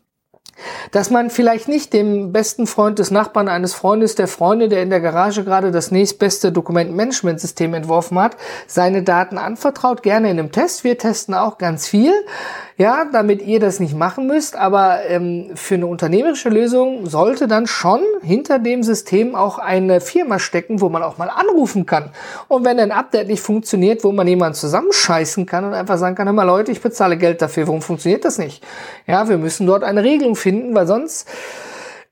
dass 0.93 1.11
man 1.11 1.31
vielleicht 1.31 1.69
nicht 1.69 1.93
dem 1.93 2.33
besten 2.33 2.67
Freund 2.67 2.99
des 2.99 3.11
Nachbarn 3.11 3.49
eines 3.49 3.75
Freundes, 3.75 4.15
der 4.15 4.29
Freunde, 4.29 4.69
der 4.69 4.83
in 4.83 4.91
der 4.91 5.01
Garage 5.01 5.45
gerade 5.45 5.71
das 5.71 5.91
nächstbeste 5.91 6.53
Dokumentenmanagementsystem 6.53 7.75
entworfen 7.75 8.19
hat, 8.19 8.37
seine 8.67 9.03
Daten 9.03 9.39
anvertraut, 9.39 10.03
gerne 10.03 10.31
in 10.31 10.39
einem 10.39 10.53
Test. 10.53 10.85
Wir 10.85 10.99
testen 10.99 11.35
auch 11.35 11.59
ganz 11.59 11.87
viel, 11.87 12.13
ja, 12.77 13.07
damit 13.13 13.43
ihr 13.43 13.61
das 13.61 13.81
nicht 13.81 13.97
machen 13.97 14.27
müsst. 14.27 14.57
Aber 14.57 15.01
ähm, 15.09 15.51
für 15.55 15.75
eine 15.75 15.87
unternehmerische 15.87 16.49
Lösung 16.49 17.07
sollte 17.07 17.49
dann 17.49 17.67
schon 17.67 18.01
hinter 18.23 18.59
dem 18.59 18.83
System 18.83 19.35
auch 19.35 19.59
eine 19.59 20.01
Firma 20.01 20.39
stecken, 20.39 20.81
wo 20.81 20.89
man 20.89 21.03
auch 21.03 21.19
mal 21.19 21.31
anrufen 21.31 21.87
kann. 21.87 22.11
Und 22.49 22.65
wenn 22.65 22.79
ein 22.79 22.93
Update 22.93 23.29
nicht 23.29 23.43
funktioniert, 23.43 24.05
wo 24.05 24.13
man 24.13 24.27
jemanden 24.27 24.55
zusammenscheißen 24.55 25.47
kann 25.47 25.65
und 25.65 25.75
einfach 25.75 25.99
sagen 25.99 26.15
kann, 26.15 26.27
hör 26.27 26.33
mal 26.33 26.45
Leute, 26.45 26.73
ich 26.73 26.81
bezahle 26.81 27.17
Geld 27.17 27.43
dafür, 27.43 27.67
warum 27.67 27.83
funktioniert 27.83 28.25
das 28.25 28.39
nicht? 28.39 28.65
Ja, 29.07 29.29
wir 29.29 29.39
müssen 29.39 29.67
dort 29.67 29.85
eine 29.85 30.03
Regelung 30.03 30.37
finden, 30.45 30.75
weil 30.75 30.87
sonst 30.87 31.27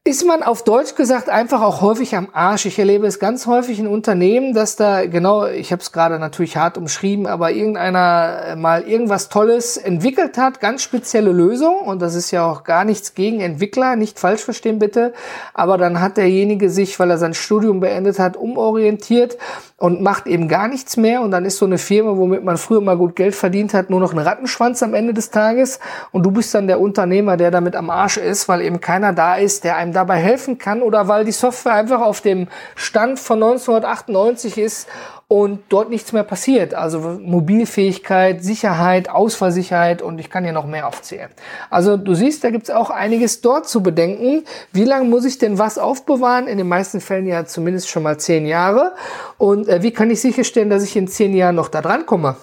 ist 0.05 0.27
man 0.27 0.43
auf 0.43 0.65
Deutsch 0.65 0.97
gesagt 0.97 1.29
einfach 1.29 1.63
auch 1.63 1.81
häufig 1.81 2.17
am 2.17 2.29
Arsch. 2.33 2.67
Ich 2.67 2.77
erlebe 2.77 3.07
es 3.07 3.21
ganz 3.21 3.47
häufig 3.47 3.79
in 3.79 3.87
Unternehmen, 3.87 4.53
dass 4.53 4.75
da 4.75 5.07
genau, 5.07 5.47
ich 5.47 5.71
habe 5.71 5.81
es 5.81 5.93
gerade 5.93 6.19
natürlich 6.19 6.57
hart 6.57 6.77
umschrieben, 6.77 7.29
aber 7.29 7.53
irgendeiner 7.53 8.43
äh, 8.49 8.57
mal 8.57 8.83
irgendwas 8.83 9.29
Tolles 9.29 9.77
entwickelt 9.77 10.39
hat, 10.39 10.59
ganz 10.59 10.83
spezielle 10.83 11.31
Lösung. 11.31 11.83
Und 11.83 12.03
das 12.03 12.17
ist 12.17 12.33
ja 12.33 12.45
auch 12.51 12.65
gar 12.65 12.85
nichts 12.85 13.15
gegen 13.15 13.41
Entwickler, 13.41 13.95
nicht 13.95 14.19
falsch 14.19 14.43
verstehen 14.43 14.81
bitte, 14.81 15.13
aber 15.55 15.79
dann 15.79 16.01
hat 16.01 16.17
derjenige 16.17 16.69
sich, 16.69 16.99
weil 16.99 17.11
er 17.11 17.19
sein 17.19 17.35
Studium 17.35 17.79
beendet 17.79 18.19
hat, 18.19 18.37
umorientiert 18.37 19.39
und 19.83 20.01
macht 20.01 20.29
eben 20.29 20.47
gar 20.47 20.69
nichts 20.69 20.97
mehr. 20.97 21.23
Und 21.23 21.33
dann 21.33 21.45
ist 21.45 21.59
so 21.59 21.67
eine 21.67 21.77
Firma, 21.77 22.17
womit 22.17 22.45
man 22.45 22.57
früher 22.57 22.81
mal 22.81 22.97
gut 22.97 23.17
Geld 23.17 23.35
verdient 23.35 23.75
hat, 23.75 23.91
nur 23.91 23.99
noch 23.99 24.13
ein 24.13 24.21
Rattenschwanz 24.21 24.81
am 24.85 24.95
Ende 24.95 25.13
des 25.13 25.31
Tages. 25.31 25.81
Und 26.13 26.25
du 26.25 26.31
bist 26.31 26.55
dann 26.55 26.69
der 26.69 26.79
Unternehmer, 26.79 27.37
der 27.37 27.51
damit 27.51 27.75
am 27.75 27.91
Arsch 27.91 28.17
ist, 28.17 28.49
weil 28.49 28.61
eben 28.61 28.81
keiner 28.81 29.13
da 29.13 29.35
ist, 29.35 29.65
der 29.65 29.75
einem 29.75 29.93
dabei 29.93 30.19
helfen 30.19 30.57
kann 30.57 30.83
oder 30.83 31.09
weil 31.09 31.25
die 31.25 31.33
Software 31.33 31.75
einfach 31.75 32.01
auf 32.01 32.21
dem 32.21 32.47
Stand 32.77 33.19
von 33.19 33.43
1998 33.43 34.57
ist 34.57 34.89
und 35.33 35.61
dort 35.71 35.89
nichts 35.89 36.13
mehr 36.13 36.25
passiert. 36.25 36.75
Also 36.75 36.99
Mobilfähigkeit, 36.99 38.45
Sicherheit, 38.45 39.09
Ausfallsicherheit 39.09 40.03
und 40.03 40.19
ich 40.19 40.29
kann 40.29 40.45
hier 40.45 40.53
noch 40.53 40.67
mehr 40.67 40.87
aufzählen. 40.87 41.31
Also 41.71 41.97
du 41.97 42.13
siehst, 42.13 42.45
da 42.45 42.51
gibt's 42.51 42.69
auch 42.69 42.91
einiges 42.91 43.41
dort 43.41 43.67
zu 43.67 43.83
bedenken. 43.83 44.45
Wie 44.75 44.85
lange 44.85 45.09
muss 45.09 45.25
ich 45.25 45.39
denn 45.39 45.59
was 45.59 45.79
aufbewahren? 45.79 46.49
In 46.49 46.59
den 46.59 46.69
meisten 46.69 47.01
Fällen 47.01 47.27
ja 47.27 47.47
zumindest 47.47 47.89
schon 47.89 48.03
mal 48.03 48.19
zehn 48.19 48.45
Jahre. 48.45 48.93
Und 49.39 49.69
äh, 49.69 49.83
wie 49.83 49.91
kann 49.91 50.11
ich 50.11 50.21
sicherstellen, 50.21 50.69
dass 50.69 50.85
ich 50.85 50.97
in 50.97 51.09
zehn 51.09 51.35
Jahren 51.35 51.55
noch 51.55 51.69
da 51.69 51.81
dran 51.81 52.05
komme? 52.05 52.37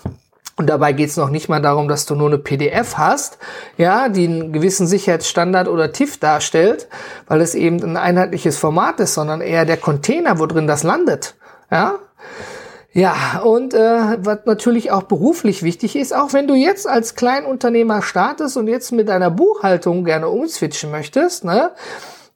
Und 0.55 0.67
dabei 0.67 0.91
geht's 0.91 1.15
noch 1.15 1.29
nicht 1.29 1.47
mal 1.47 1.61
darum, 1.61 1.89
dass 1.89 2.07
du 2.07 2.15
nur 2.15 2.29
eine 2.29 2.39
PDF 2.39 2.97
hast, 2.97 3.37
ja, 3.77 4.09
die 4.09 4.25
einen 4.25 4.51
gewissen 4.51 4.87
Sicherheitsstandard 4.87 5.67
oder 5.67 5.91
TIFF 5.91 6.17
darstellt, 6.17 6.87
weil 7.27 7.39
es 7.41 7.53
eben 7.53 7.83
ein 7.83 7.97
einheitliches 7.97 8.57
Format 8.57 8.99
ist, 8.99 9.13
sondern 9.13 9.41
eher 9.41 9.65
der 9.65 9.77
Container, 9.77 10.39
wo 10.39 10.47
drin 10.47 10.65
das 10.65 10.81
landet. 10.81 11.35
Ja, 11.69 11.99
ja, 12.91 13.41
und 13.43 13.75
äh, 13.75 14.17
was 14.25 14.39
natürlich 14.45 14.91
auch 14.91 15.03
beruflich 15.03 15.61
wichtig 15.61 15.95
ist, 15.95 16.13
auch 16.13 16.33
wenn 16.33 16.47
du 16.47 16.55
jetzt 16.55 16.87
als 16.87 17.13
Kleinunternehmer 17.13 18.01
startest 18.01 18.57
und 18.57 18.67
jetzt 18.67 18.91
mit 18.91 19.09
deiner 19.09 19.29
Buchhaltung 19.29 20.05
gerne 20.05 20.27
umswitchen 20.27 20.89
möchtest, 20.89 21.43
ne, 21.43 21.71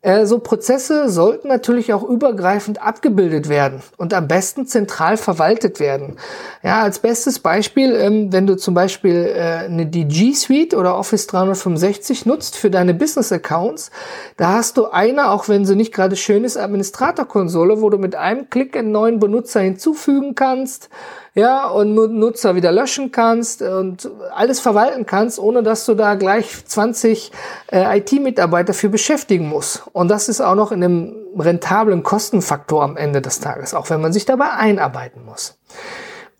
äh, 0.03 0.25
so 0.25 0.39
Prozesse 0.39 1.09
sollten 1.09 1.47
natürlich 1.47 1.93
auch 1.93 2.03
übergreifend 2.03 2.81
abgebildet 2.81 3.47
werden 3.47 3.81
und 3.97 4.13
am 4.13 4.27
besten 4.27 4.67
zentral 4.67 5.15
verwaltet 5.15 5.79
werden. 5.79 6.17
Ja, 6.61 6.81
als 6.81 6.99
bestes 6.99 7.39
Beispiel, 7.39 7.95
ähm, 7.95 8.31
wenn 8.33 8.45
du 8.45 8.57
zum 8.57 8.73
Beispiel 8.73 9.33
äh, 9.33 9.65
eine 9.65 9.85
DG 9.85 10.33
Suite 10.33 10.73
oder 10.73 10.97
Office 10.97 11.25
365 11.27 12.25
nutzt 12.25 12.57
für 12.57 12.69
deine 12.69 12.93
Business 12.93 13.31
Accounts, 13.31 13.91
da 14.35 14.49
hast 14.49 14.75
du 14.75 14.87
eine, 14.87 15.29
auch 15.31 15.47
wenn 15.47 15.65
sie 15.65 15.75
nicht 15.75 15.93
gerade 15.93 16.17
schön 16.17 16.43
ist, 16.43 16.57
Administrator-Konsole, 16.57 17.81
wo 17.81 17.89
du 17.89 17.97
mit 17.97 18.15
einem 18.15 18.49
Klick 18.49 18.75
einen 18.75 18.91
neuen 18.91 19.19
Benutzer 19.19 19.61
hinzufügen 19.61 20.35
kannst 20.35 20.89
ja, 21.35 21.67
und 21.67 21.95
Nutzer 21.95 22.55
wieder 22.55 22.71
löschen 22.71 23.11
kannst 23.11 23.61
und 23.61 24.09
alles 24.33 24.59
verwalten 24.59 25.05
kannst, 25.05 25.39
ohne 25.39 25.63
dass 25.63 25.85
du 25.85 25.95
da 25.95 26.13
gleich 26.15 26.65
20 26.65 27.31
äh, 27.71 27.97
IT-Mitarbeiter 27.97 28.73
für 28.73 28.89
beschäftigen 28.89 29.47
musst. 29.49 29.83
Und 29.93 30.09
das 30.09 30.29
ist 30.29 30.41
auch 30.41 30.55
noch 30.55 30.71
in 30.71 30.83
einem 30.83 31.15
rentablen 31.37 32.03
Kostenfaktor 32.03 32.83
am 32.83 32.97
Ende 32.97 33.21
des 33.21 33.39
Tages, 33.39 33.73
auch 33.73 33.89
wenn 33.89 34.01
man 34.01 34.13
sich 34.13 34.25
dabei 34.25 34.51
einarbeiten 34.51 35.25
muss. 35.25 35.57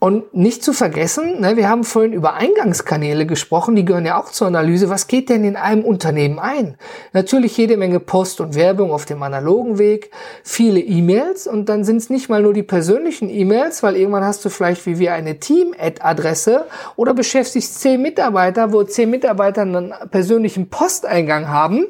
Und 0.04 0.34
nicht 0.34 0.66
zu 0.66 0.74
vergessen, 0.74 1.40
ne, 1.40 1.56
wir 1.56 1.70
haben 1.70 1.86
vorhin 1.86 2.12
über 2.12 2.34
Eingangskanäle 2.34 3.26
gesprochen, 3.26 3.74
die 3.78 3.86
gehören 3.86 4.06
ja 4.06 4.20
auch 4.20 4.34
zur 4.34 4.48
Analyse. 4.48 4.90
Was 4.90 5.08
geht 5.08 5.30
denn 5.30 5.46
in 5.46 5.56
einem 5.56 5.86
Unternehmen 5.86 6.40
ein? 6.40 6.76
Natürlich 7.14 7.56
jede 7.56 7.78
Menge 7.78 8.02
Post 8.02 8.42
und 8.42 8.54
Werbung 8.54 8.92
auf 8.92 9.06
dem 9.06 9.24
analogen 9.24 9.78
Weg, 9.78 10.12
viele 10.44 10.82
E-Mails 10.82 11.48
und 11.48 11.70
dann 11.70 11.86
sind 11.86 11.96
es 11.96 12.10
nicht 12.10 12.28
mal 12.28 12.42
nur 12.42 12.52
die 12.52 12.64
persönlichen 12.64 13.30
E-Mails, 13.30 13.82
weil 13.82 13.96
irgendwann 13.96 14.26
hast 14.26 14.44
du 14.44 14.50
vielleicht 14.50 14.86
wie 14.88 15.00
wir 15.00 15.14
eine 15.14 15.40
Team-Ad-Adresse 15.40 16.66
oder 16.98 17.14
beschäftigst 17.14 17.80
zehn 17.80 18.02
Mitarbeiter, 18.02 18.74
wo 18.74 18.84
zehn 18.84 19.10
Mitarbeiter 19.10 19.62
einen 19.62 19.94
persönlichen 20.12 20.70
Posteingang 20.70 21.48
haben 21.48 21.86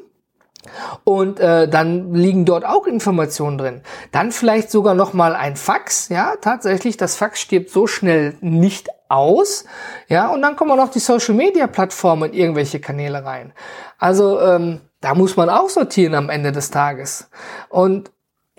und 1.03 1.39
äh, 1.39 1.67
dann 1.67 2.13
liegen 2.13 2.45
dort 2.45 2.65
auch 2.65 2.87
Informationen 2.87 3.57
drin. 3.57 3.81
Dann 4.11 4.31
vielleicht 4.31 4.71
sogar 4.71 4.93
noch 4.95 5.13
mal 5.13 5.35
ein 5.35 5.55
Fax, 5.55 6.09
ja, 6.09 6.35
tatsächlich, 6.41 6.97
das 6.97 7.15
Fax 7.15 7.39
stirbt 7.39 7.69
so 7.69 7.87
schnell 7.87 8.35
nicht 8.41 8.89
aus, 9.09 9.65
ja, 10.07 10.27
und 10.27 10.41
dann 10.41 10.55
kommen 10.55 10.71
auch 10.71 10.77
noch 10.77 10.91
die 10.91 10.99
Social 10.99 11.35
Media 11.35 11.67
Plattformen 11.67 12.31
in 12.31 12.39
irgendwelche 12.39 12.79
Kanäle 12.79 13.23
rein. 13.23 13.53
Also 13.97 14.39
ähm, 14.41 14.81
da 15.01 15.13
muss 15.13 15.35
man 15.35 15.49
auch 15.49 15.69
sortieren 15.69 16.15
am 16.15 16.29
Ende 16.29 16.51
des 16.51 16.71
Tages. 16.71 17.29
Und 17.69 18.11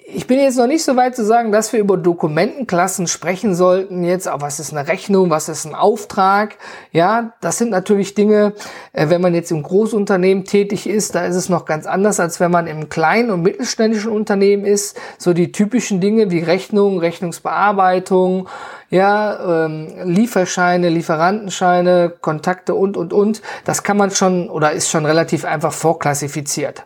ich 0.07 0.27
bin 0.27 0.39
jetzt 0.39 0.59
noch 0.59 0.67
nicht 0.67 0.85
so 0.85 0.97
weit 0.97 1.17
zu 1.17 1.25
sagen, 1.25 1.51
dass 1.51 1.73
wir 1.73 1.81
über 1.81 1.97
Dokumentenklassen 1.97 3.07
sprechen 3.07 3.55
sollten. 3.55 4.05
Jetzt, 4.05 4.29
auch 4.29 4.43
was 4.43 4.61
ist 4.61 4.73
eine 4.73 4.87
Rechnung, 4.87 5.31
was 5.31 5.49
ist 5.49 5.65
ein 5.65 5.75
Auftrag? 5.75 6.57
Ja, 6.93 7.33
das 7.41 7.57
sind 7.57 7.71
natürlich 7.71 8.15
Dinge, 8.15 8.53
äh, 8.93 9.09
wenn 9.09 9.23
man 9.23 9.35
jetzt 9.35 9.51
im 9.51 9.63
Großunternehmen 9.63 10.45
tätig 10.45 10.87
ist, 10.87 11.15
da 11.15 11.25
ist 11.25 11.37
es 11.37 11.49
noch 11.49 11.65
ganz 11.65 11.87
anders, 11.87 12.21
als 12.21 12.39
wenn 12.39 12.51
man 12.51 12.67
im 12.67 12.91
kleinen 12.91 13.31
und 13.31 13.43
mittelständischen 13.43 14.13
Unternehmen 14.13 14.67
ist. 14.67 15.01
So 15.17 15.33
die 15.33 15.53
typischen 15.53 16.03
Dinge 16.03 16.31
wie 16.31 16.41
Rechnung, 16.41 16.99
Rechnungsbearbeitung, 16.99 18.49
ja, 18.91 19.65
ähm, 19.65 19.89
Lieferscheine, 20.05 20.91
Lieferantenscheine, 20.91 22.13
Kontakte 22.21 22.75
und, 22.75 22.99
und, 22.99 23.15
und. 23.15 23.41
Das 23.65 23.83
kann 23.83 23.97
man 23.97 24.11
schon 24.11 24.51
oder 24.51 24.73
ist 24.73 24.91
schon 24.91 25.07
relativ 25.07 25.47
einfach 25.47 25.73
vorklassifiziert. 25.73 26.85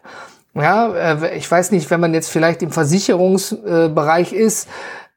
Ja, 0.55 0.93
äh, 1.15 1.37
ich 1.37 1.51
weiß 1.51 1.71
nicht, 1.73 1.91
wenn 1.91 2.01
man 2.01 2.15
jetzt 2.15 2.31
vielleicht 2.31 2.63
im 2.63 2.71
Versicherungsbereich 2.71 4.33
ist, 4.33 4.69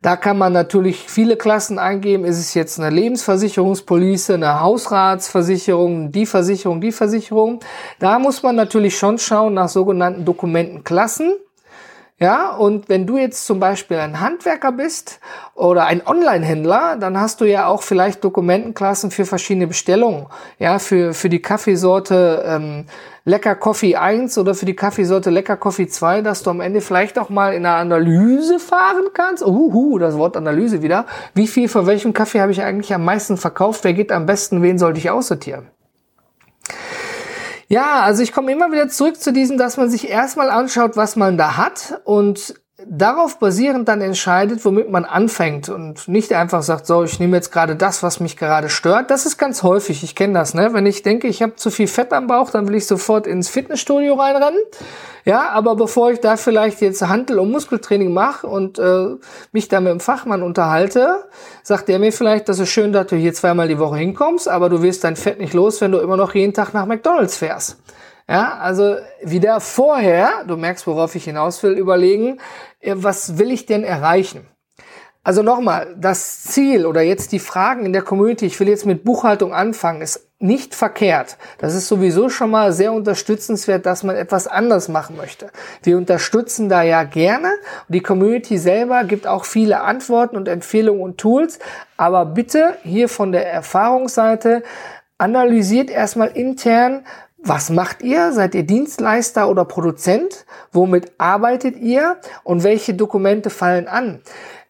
da 0.02 0.16
kann 0.16 0.38
man 0.38 0.52
natürlich 0.52 0.98
viele 1.08 1.38
Klassen 1.38 1.78
eingeben. 1.78 2.26
Ist 2.26 2.40
es 2.40 2.56
jetzt 2.56 2.80
eine 2.80 2.90
Lebensversicherungspolice, 2.90 4.34
eine 4.34 4.60
Hausratsversicherung, 4.60 6.12
die 6.12 6.26
Versicherung, 6.26 6.82
die 6.82 6.92
Versicherung? 6.92 7.60
Da 8.00 8.18
muss 8.18 8.42
man 8.42 8.56
natürlich 8.56 8.98
schon 8.98 9.20
schauen 9.20 9.54
nach 9.54 9.70
sogenannten 9.70 10.26
Dokumentenklassen. 10.26 11.34
Ja, 12.22 12.52
und 12.52 12.88
wenn 12.88 13.08
du 13.08 13.18
jetzt 13.18 13.48
zum 13.48 13.60
Beispiel 13.60 13.98
ein 13.98 14.20
Handwerker 14.20 14.72
bist 14.72 15.20
oder 15.56 15.86
ein 15.88 16.06
Online-Händler, 16.06 16.98
dann 17.00 17.20
hast 17.20 17.42
du 17.42 17.46
ja 17.46 17.66
auch 17.66 17.82
vielleicht 17.82 18.24
Dokumentenklassen 18.24 19.10
für 19.10 19.26
verschiedene 19.26 19.66
Bestellungen. 19.66 20.28
Ja, 20.60 20.78
für, 20.78 21.16
für 21.16 21.30
die 21.30 21.42
Kaffeesorte 21.42 22.44
ähm, 22.46 22.86
Lecker 23.26 23.56
Coffee 23.56 23.96
1 23.96 24.38
oder 24.38 24.54
für 24.54 24.68
die 24.68 24.76
Kaffeesorte 24.76 25.32
Lecker 25.32 25.58
Coffee 25.58 25.88
2, 25.88 26.22
dass 26.22 26.44
du 26.44 26.52
am 26.52 26.62
Ende 26.62 26.82
vielleicht 26.82 27.18
auch 27.18 27.30
mal 27.30 27.56
in 27.56 27.66
einer 27.66 27.78
Analyse 27.78 28.60
fahren 28.60 29.06
kannst. 29.16 29.44
Uhu, 29.44 29.98
das 29.98 30.16
Wort 30.16 30.38
Analyse 30.38 30.84
wieder. 30.84 31.08
Wie 31.34 31.48
viel 31.48 31.70
von 31.70 31.88
welchem 31.88 32.14
Kaffee 32.14 32.40
habe 32.40 32.52
ich 32.52 32.62
eigentlich 32.62 32.94
am 32.94 33.04
meisten 33.04 33.36
verkauft? 33.36 33.84
Wer 33.84 33.94
geht 33.94 34.12
am 34.12 34.28
besten? 34.28 34.62
Wen 34.62 34.78
sollte 34.78 35.00
ich 35.00 35.10
aussortieren? 35.10 35.72
Ja, 37.72 38.02
also 38.02 38.22
ich 38.22 38.34
komme 38.34 38.52
immer 38.52 38.74
wieder 38.74 38.90
zurück 38.90 39.16
zu 39.22 39.32
diesem, 39.32 39.58
dass 39.58 39.78
man 39.78 39.90
sich 39.90 40.10
erstmal 40.10 40.50
anschaut, 40.50 40.98
was 40.98 41.16
man 41.16 41.38
da 41.38 41.56
hat 41.56 42.02
und 42.04 42.61
darauf 42.88 43.40
basierend 43.40 43.88
dann 43.88 44.02
entscheidet, 44.02 44.64
womit 44.66 44.90
man 44.90 45.06
anfängt 45.06 45.70
und 45.70 46.08
nicht 46.08 46.34
einfach 46.34 46.64
sagt, 46.64 46.88
so, 46.88 47.04
ich 47.04 47.20
nehme 47.20 47.38
jetzt 47.38 47.52
gerade 47.52 47.76
das, 47.76 48.04
was 48.04 48.20
mich 48.20 48.38
gerade 48.38 48.70
stört. 48.70 49.12
Das 49.12 49.26
ist 49.26 49.38
ganz 49.38 49.64
häufig, 49.64 50.04
ich 50.04 50.16
kenne 50.16 50.34
das, 50.34 50.54
ne? 50.54 50.74
Wenn 50.74 50.86
ich 50.86 51.04
denke, 51.04 51.28
ich 51.28 51.42
habe 51.42 51.56
zu 51.56 51.70
viel 51.70 51.88
Fett 51.88 52.14
am 52.14 52.28
Bauch, 52.28 52.50
dann 52.50 52.68
will 52.68 52.76
ich 52.76 52.88
sofort 52.88 53.28
ins 53.28 53.50
Fitnessstudio 53.50 54.16
reinrennen. 54.16 54.60
Ja, 55.24 55.50
aber 55.50 55.76
bevor 55.76 56.12
ich 56.12 56.20
da 56.20 56.36
vielleicht 56.36 56.82
jetzt 56.82 57.02
Handel- 57.08 57.40
und 57.40 57.52
Muskeltraining 57.52 58.12
mache 58.12 58.48
und 58.48 58.80
äh, 58.80 59.16
mich 59.52 59.68
da 59.68 59.80
mit 59.80 59.92
dem 59.92 60.00
Fachmann 60.00 60.42
unterhalte, 60.42 61.26
sagt 61.62 61.90
der 61.90 62.00
mir 62.00 62.12
vielleicht, 62.12 62.50
das 62.50 62.60
ist 62.60 62.70
schön, 62.70 62.92
dass 62.92 63.08
du 63.08 63.16
hier 63.16 63.34
zweimal 63.34 63.68
die 63.68 63.78
Woche 63.78 63.98
hinkommst, 63.98 64.50
aber 64.50 64.70
du 64.70 64.82
wirst 64.82 65.04
dein 65.04 65.16
Fett 65.16 65.40
nicht 65.40 65.54
los, 65.54 65.82
wenn 65.82 65.92
du 65.92 66.00
immer 66.00 66.18
noch 66.18 66.34
jeden 66.34 66.54
Tag 66.54 66.74
nach 66.74 66.88
McDonalds 66.88 67.38
fährst. 67.38 67.78
Ja, 68.32 68.58
also 68.60 68.96
wieder 69.22 69.60
vorher, 69.60 70.46
du 70.48 70.56
merkst, 70.56 70.88
worauf 70.88 71.16
ich 71.16 71.26
hinaus 71.26 71.62
will, 71.64 71.74
überlegen, 71.74 72.40
äh, 72.80 72.94
was 72.96 73.38
will 73.38 73.52
ich 73.52 73.66
denn 73.66 73.84
erreichen? 73.84 74.48
Also 75.24 75.44
nochmal, 75.44 75.96
das 76.00 76.44
Ziel 76.44 76.86
oder 76.86 77.02
jetzt 77.02 77.34
die 77.34 77.40
Fragen 77.40 77.86
in 77.86 77.92
der 77.92 78.02
Community, 78.02 78.46
ich 78.46 78.60
will 78.60 78.70
jetzt 78.70 78.86
mit 78.86 79.04
Buchhaltung 79.04 79.54
anfangen, 79.54 80.02
ist 80.02 80.30
nicht 80.40 80.74
verkehrt. 80.74 81.38
Das 81.58 81.76
ist 81.76 81.90
sowieso 81.90 82.30
schon 82.30 82.50
mal 82.50 82.72
sehr 82.72 82.94
unterstützenswert, 82.94 83.86
dass 83.86 84.02
man 84.02 84.16
etwas 84.16 84.48
anders 84.48 84.88
machen 84.88 85.18
möchte. 85.18 85.52
Wir 85.84 85.98
unterstützen 85.98 86.70
da 86.70 86.84
ja 86.84 87.04
gerne. 87.04 87.52
Die 87.90 88.00
Community 88.02 88.58
selber 88.58 89.04
gibt 89.04 89.28
auch 89.28 89.44
viele 89.44 89.82
Antworten 89.82 90.38
und 90.38 90.48
Empfehlungen 90.48 91.04
und 91.04 91.18
Tools. 91.18 91.60
Aber 91.98 92.26
bitte 92.26 92.78
hier 92.84 93.10
von 93.10 93.34
der 93.34 93.52
Erfahrungsseite 93.52 94.64
analysiert 95.20 95.92
erstmal 95.92 96.30
intern, 96.30 97.06
was 97.44 97.70
macht 97.70 98.04
ihr? 98.04 98.32
Seid 98.34 98.56
ihr 98.56 98.64
Dienstleister 98.64 99.50
oder 99.50 99.66
Produzent? 99.66 100.46
Womit 100.72 101.12
arbeitet 101.18 101.76
ihr? 101.78 102.18
Und 102.44 102.64
welche 102.64 102.94
Dokumente 102.94 103.50
fallen 103.50 103.88
an? 103.88 104.22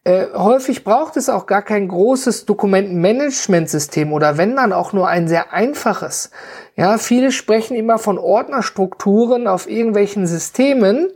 Äh, 0.04 0.28
häufig 0.34 0.84
braucht 0.84 1.16
es 1.16 1.30
auch 1.30 1.46
gar 1.46 1.62
kein 1.62 1.88
großes 1.88 2.46
Dokumentenmanagementsystem 2.46 4.12
oder 4.13 4.38
wenn 4.38 4.56
dann 4.56 4.74
auch 4.74 4.94
nur 4.94 5.08
ein 5.08 5.28
sehr 5.28 5.54
einfaches. 5.54 6.32
Ja, 6.75 6.98
viele 6.98 7.32
sprechen 7.32 7.75
immer 7.75 8.00
von 8.00 8.18
Ordnerstrukturen 8.18 9.48
auf 9.48 9.70
irgendwelchen 9.70 10.25
Systemen. 10.25 11.12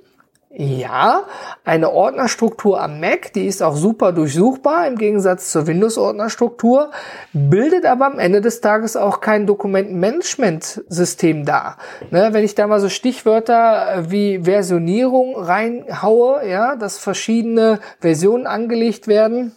Ja, 0.57 1.25
eine 1.65 1.91
Ordnerstruktur 1.91 2.81
am 2.81 3.01
Mac, 3.01 3.33
die 3.33 3.45
ist 3.45 3.61
auch 3.61 3.75
super 3.75 4.13
durchsuchbar 4.13 4.87
im 4.87 4.97
Gegensatz 4.97 5.51
zur 5.51 5.67
Windows-Ordnerstruktur, 5.67 6.91
bildet 7.33 7.85
aber 7.85 8.05
am 8.05 8.19
Ende 8.19 8.39
des 8.39 8.61
Tages 8.61 8.95
auch 8.95 9.19
kein 9.19 9.47
Dokumentenmanagement-System 9.47 11.43
dar. 11.43 11.77
Ne, 12.09 12.29
wenn 12.31 12.45
ich 12.45 12.55
da 12.55 12.67
mal 12.67 12.79
so 12.79 12.87
Stichwörter 12.87 13.95
äh, 13.95 14.11
wie 14.11 14.45
Versionierung 14.45 15.35
reinhaue, 15.35 16.47
ja, 16.47 16.77
dass 16.77 16.99
verschiedene 16.99 17.81
Versionen 17.99 18.47
angelegt 18.47 19.09
werden, 19.09 19.51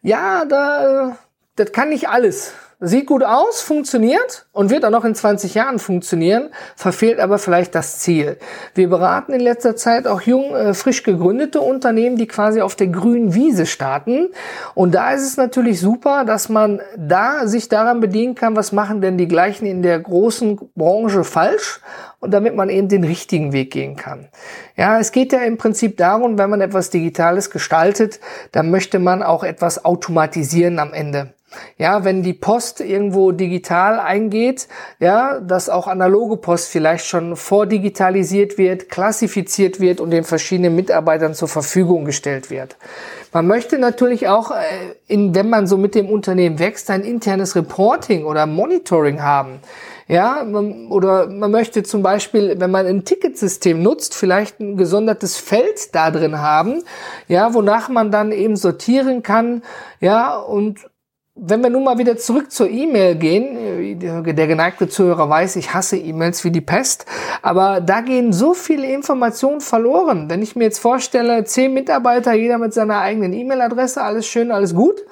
ja, 0.00 0.46
da, 0.46 1.18
das 1.56 1.72
kann 1.72 1.90
nicht 1.90 2.08
alles. 2.08 2.54
Sieht 2.80 3.06
gut 3.06 3.22
aus, 3.22 3.60
funktioniert 3.60 4.46
und 4.52 4.70
wird 4.70 4.84
auch 4.84 4.90
noch 4.90 5.04
in 5.04 5.14
20 5.14 5.54
Jahren 5.54 5.78
funktionieren, 5.78 6.50
verfehlt 6.74 7.20
aber 7.20 7.38
vielleicht 7.38 7.74
das 7.74 8.00
Ziel. 8.00 8.36
Wir 8.74 8.88
beraten 8.88 9.32
in 9.32 9.40
letzter 9.40 9.76
Zeit 9.76 10.06
auch 10.06 10.20
jung, 10.22 10.54
äh, 10.54 10.74
frisch 10.74 11.02
gegründete 11.02 11.60
Unternehmen, 11.60 12.16
die 12.16 12.26
quasi 12.26 12.60
auf 12.60 12.74
der 12.74 12.88
grünen 12.88 13.34
Wiese 13.34 13.66
starten. 13.66 14.30
Und 14.74 14.94
da 14.94 15.12
ist 15.12 15.22
es 15.22 15.36
natürlich 15.36 15.80
super, 15.80 16.24
dass 16.24 16.48
man 16.48 16.80
da 16.96 17.46
sich 17.46 17.68
daran 17.68 18.00
bedienen 18.00 18.34
kann, 18.34 18.56
was 18.56 18.72
machen 18.72 19.00
denn 19.00 19.18
die 19.18 19.28
gleichen 19.28 19.66
in 19.66 19.82
der 19.82 20.00
großen 20.00 20.58
Branche 20.74 21.22
falsch 21.22 21.80
und 22.24 22.32
damit 22.32 22.56
man 22.56 22.70
eben 22.70 22.88
den 22.88 23.04
richtigen 23.04 23.52
Weg 23.52 23.70
gehen 23.70 23.96
kann. 23.96 24.28
Ja, 24.76 24.98
es 24.98 25.12
geht 25.12 25.32
ja 25.32 25.40
im 25.40 25.58
Prinzip 25.58 25.98
darum, 25.98 26.38
wenn 26.38 26.48
man 26.50 26.62
etwas 26.62 26.88
Digitales 26.90 27.50
gestaltet, 27.50 28.18
dann 28.50 28.70
möchte 28.70 28.98
man 28.98 29.22
auch 29.22 29.44
etwas 29.44 29.84
automatisieren 29.84 30.78
am 30.78 30.94
Ende. 30.94 31.33
Ja, 31.78 32.04
wenn 32.04 32.22
die 32.22 32.32
Post 32.32 32.80
irgendwo 32.80 33.32
digital 33.32 33.98
eingeht, 33.98 34.68
ja, 35.00 35.40
dass 35.40 35.68
auch 35.68 35.86
analoge 35.86 36.36
Post 36.36 36.68
vielleicht 36.68 37.06
schon 37.06 37.36
vordigitalisiert 37.36 38.58
wird, 38.58 38.88
klassifiziert 38.88 39.80
wird 39.80 40.00
und 40.00 40.10
den 40.10 40.24
verschiedenen 40.24 40.76
Mitarbeitern 40.76 41.34
zur 41.34 41.48
Verfügung 41.48 42.04
gestellt 42.04 42.50
wird. 42.50 42.76
Man 43.32 43.48
möchte 43.48 43.78
natürlich 43.78 44.28
auch, 44.28 44.52
äh, 44.52 44.54
in, 45.08 45.34
wenn 45.34 45.50
man 45.50 45.66
so 45.66 45.76
mit 45.76 45.96
dem 45.96 46.08
Unternehmen 46.08 46.60
wächst, 46.60 46.88
ein 46.90 47.02
internes 47.02 47.56
Reporting 47.56 48.24
oder 48.24 48.46
Monitoring 48.46 49.22
haben. 49.22 49.60
Ja, 50.06 50.46
oder 50.90 51.26
man 51.28 51.50
möchte 51.50 51.82
zum 51.82 52.02
Beispiel, 52.02 52.60
wenn 52.60 52.70
man 52.70 52.86
ein 52.86 53.04
Ticketsystem 53.04 53.82
nutzt, 53.82 54.14
vielleicht 54.14 54.60
ein 54.60 54.76
gesondertes 54.76 55.38
Feld 55.38 55.94
da 55.94 56.10
drin 56.10 56.40
haben, 56.40 56.82
ja, 57.26 57.54
wonach 57.54 57.88
man 57.88 58.10
dann 58.10 58.30
eben 58.30 58.56
sortieren 58.56 59.22
kann, 59.22 59.62
ja, 60.00 60.36
und 60.36 60.80
wenn 61.36 61.62
wir 61.62 61.70
nun 61.70 61.82
mal 61.82 61.98
wieder 61.98 62.16
zurück 62.16 62.52
zur 62.52 62.70
E-Mail 62.70 63.16
gehen, 63.16 63.98
der 63.98 64.46
geneigte 64.46 64.88
Zuhörer 64.88 65.28
weiß, 65.28 65.56
ich 65.56 65.74
hasse 65.74 65.96
E-Mails 65.96 66.44
wie 66.44 66.52
die 66.52 66.60
Pest, 66.60 67.06
aber 67.42 67.80
da 67.80 68.02
gehen 68.02 68.32
so 68.32 68.54
viele 68.54 68.86
Informationen 68.86 69.60
verloren. 69.60 70.30
Wenn 70.30 70.42
ich 70.42 70.54
mir 70.54 70.64
jetzt 70.64 70.78
vorstelle, 70.78 71.42
zehn 71.44 71.74
Mitarbeiter, 71.74 72.34
jeder 72.34 72.58
mit 72.58 72.72
seiner 72.72 73.00
eigenen 73.00 73.32
E-Mail-Adresse, 73.32 74.00
alles 74.02 74.26
schön, 74.26 74.52
alles 74.52 74.76
gut. 74.76 75.02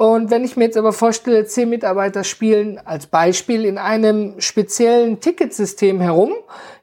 Und 0.00 0.30
wenn 0.30 0.44
ich 0.44 0.56
mir 0.56 0.64
jetzt 0.64 0.78
aber 0.78 0.94
vorstelle, 0.94 1.44
zehn 1.44 1.68
Mitarbeiter 1.68 2.24
spielen 2.24 2.80
als 2.86 3.06
Beispiel 3.06 3.66
in 3.66 3.76
einem 3.76 4.40
speziellen 4.40 5.20
Ticketsystem 5.20 6.00
herum, 6.00 6.32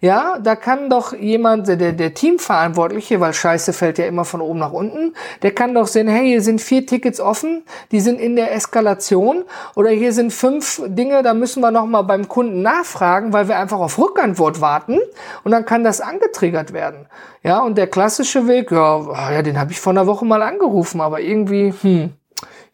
ja, 0.01 0.37
da 0.37 0.55
kann 0.55 0.87
doch 0.91 1.13
jemand, 1.13 1.67
der, 1.67 1.93
der 1.93 2.13
Teamverantwortliche, 2.13 3.19
weil 3.19 3.33
Scheiße 3.33 3.73
fällt 3.73 3.97
ja 3.97 4.05
immer 4.05 4.23
von 4.23 4.39
oben 4.39 4.59
nach 4.59 4.71
unten, 4.71 5.15
der 5.41 5.49
kann 5.49 5.73
doch 5.73 5.87
sehen, 5.87 6.07
hey, 6.07 6.27
hier 6.27 6.43
sind 6.43 6.61
vier 6.61 6.85
Tickets 6.85 7.19
offen, 7.19 7.63
die 7.91 8.01
sind 8.01 8.21
in 8.21 8.35
der 8.35 8.53
Eskalation 8.53 9.45
oder 9.73 9.89
hier 9.89 10.13
sind 10.13 10.31
fünf 10.31 10.79
Dinge, 10.85 11.23
da 11.23 11.33
müssen 11.33 11.61
wir 11.61 11.71
nochmal 11.71 12.03
beim 12.03 12.27
Kunden 12.27 12.61
nachfragen, 12.61 13.33
weil 13.33 13.47
wir 13.47 13.57
einfach 13.57 13.79
auf 13.79 13.97
Rückantwort 13.97 14.61
warten 14.61 14.99
und 15.43 15.51
dann 15.51 15.65
kann 15.65 15.83
das 15.83 16.01
angetriggert 16.01 16.71
werden. 16.71 17.07
Ja, 17.41 17.61
und 17.61 17.79
der 17.79 17.87
klassische 17.87 18.47
Weg, 18.47 18.69
ja, 18.69 19.31
ja 19.31 19.41
den 19.41 19.59
habe 19.59 19.71
ich 19.71 19.79
vor 19.79 19.93
einer 19.93 20.05
Woche 20.05 20.23
mal 20.23 20.43
angerufen, 20.43 21.01
aber 21.01 21.19
irgendwie, 21.19 21.73
hm, 21.81 22.13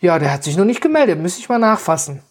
ja, 0.03 0.19
der 0.19 0.33
hat 0.33 0.43
sich 0.43 0.57
noch 0.57 0.65
nicht 0.65 0.81
gemeldet, 0.81 1.19
müsste 1.19 1.39
ich 1.39 1.49
mal 1.49 1.59
nachfassen. 1.59 2.21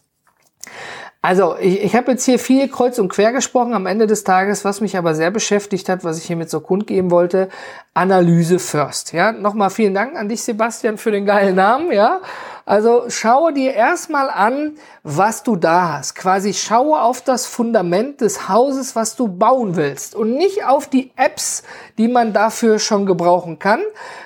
Also, 1.23 1.55
ich, 1.57 1.81
ich 1.81 1.95
habe 1.95 2.11
jetzt 2.11 2.25
hier 2.25 2.37
viel 2.37 2.67
kreuz 2.67 2.99
und 2.99 3.07
quer 3.07 3.31
gesprochen 3.31 3.73
am 3.73 3.85
Ende 3.85 4.07
des 4.07 4.23
Tages, 4.23 4.65
was 4.65 4.81
mich 4.81 4.97
aber 4.97 5.15
sehr 5.15 5.31
beschäftigt 5.31 5.87
hat, 5.89 6.03
was 6.03 6.17
ich 6.17 6.25
hiermit 6.25 6.49
so 6.49 6.59
kundgeben 6.59 7.11
wollte, 7.11 7.49
Analyse 7.93 8.59
first. 8.59 9.13
Ja, 9.13 9.31
nochmal 9.31 9.69
vielen 9.69 9.93
Dank 9.93 10.17
an 10.17 10.29
dich, 10.29 10.43
Sebastian, 10.43 10.97
für 10.97 11.11
den 11.11 11.25
geilen 11.25 11.55
Namen, 11.55 11.91
ja. 11.91 12.19
Also 12.65 13.09
schaue 13.09 13.51
dir 13.51 13.73
erstmal 13.73 14.29
an, 14.29 14.77
was 15.03 15.43
du 15.43 15.57
da 15.57 15.97
hast. 15.97 16.15
Quasi 16.15 16.53
schaue 16.53 17.01
auf 17.01 17.21
das 17.21 17.45
Fundament 17.45 18.21
des 18.21 18.47
Hauses, 18.47 18.95
was 18.95 19.17
du 19.17 19.27
bauen 19.27 19.75
willst 19.75 20.15
und 20.15 20.35
nicht 20.35 20.63
auf 20.65 20.87
die 20.87 21.11
Apps, 21.17 21.63
die 21.97 22.07
man 22.07 22.31
dafür 22.31 22.79
schon 22.79 23.05
gebrauchen 23.05 23.59
kann. 23.59 23.81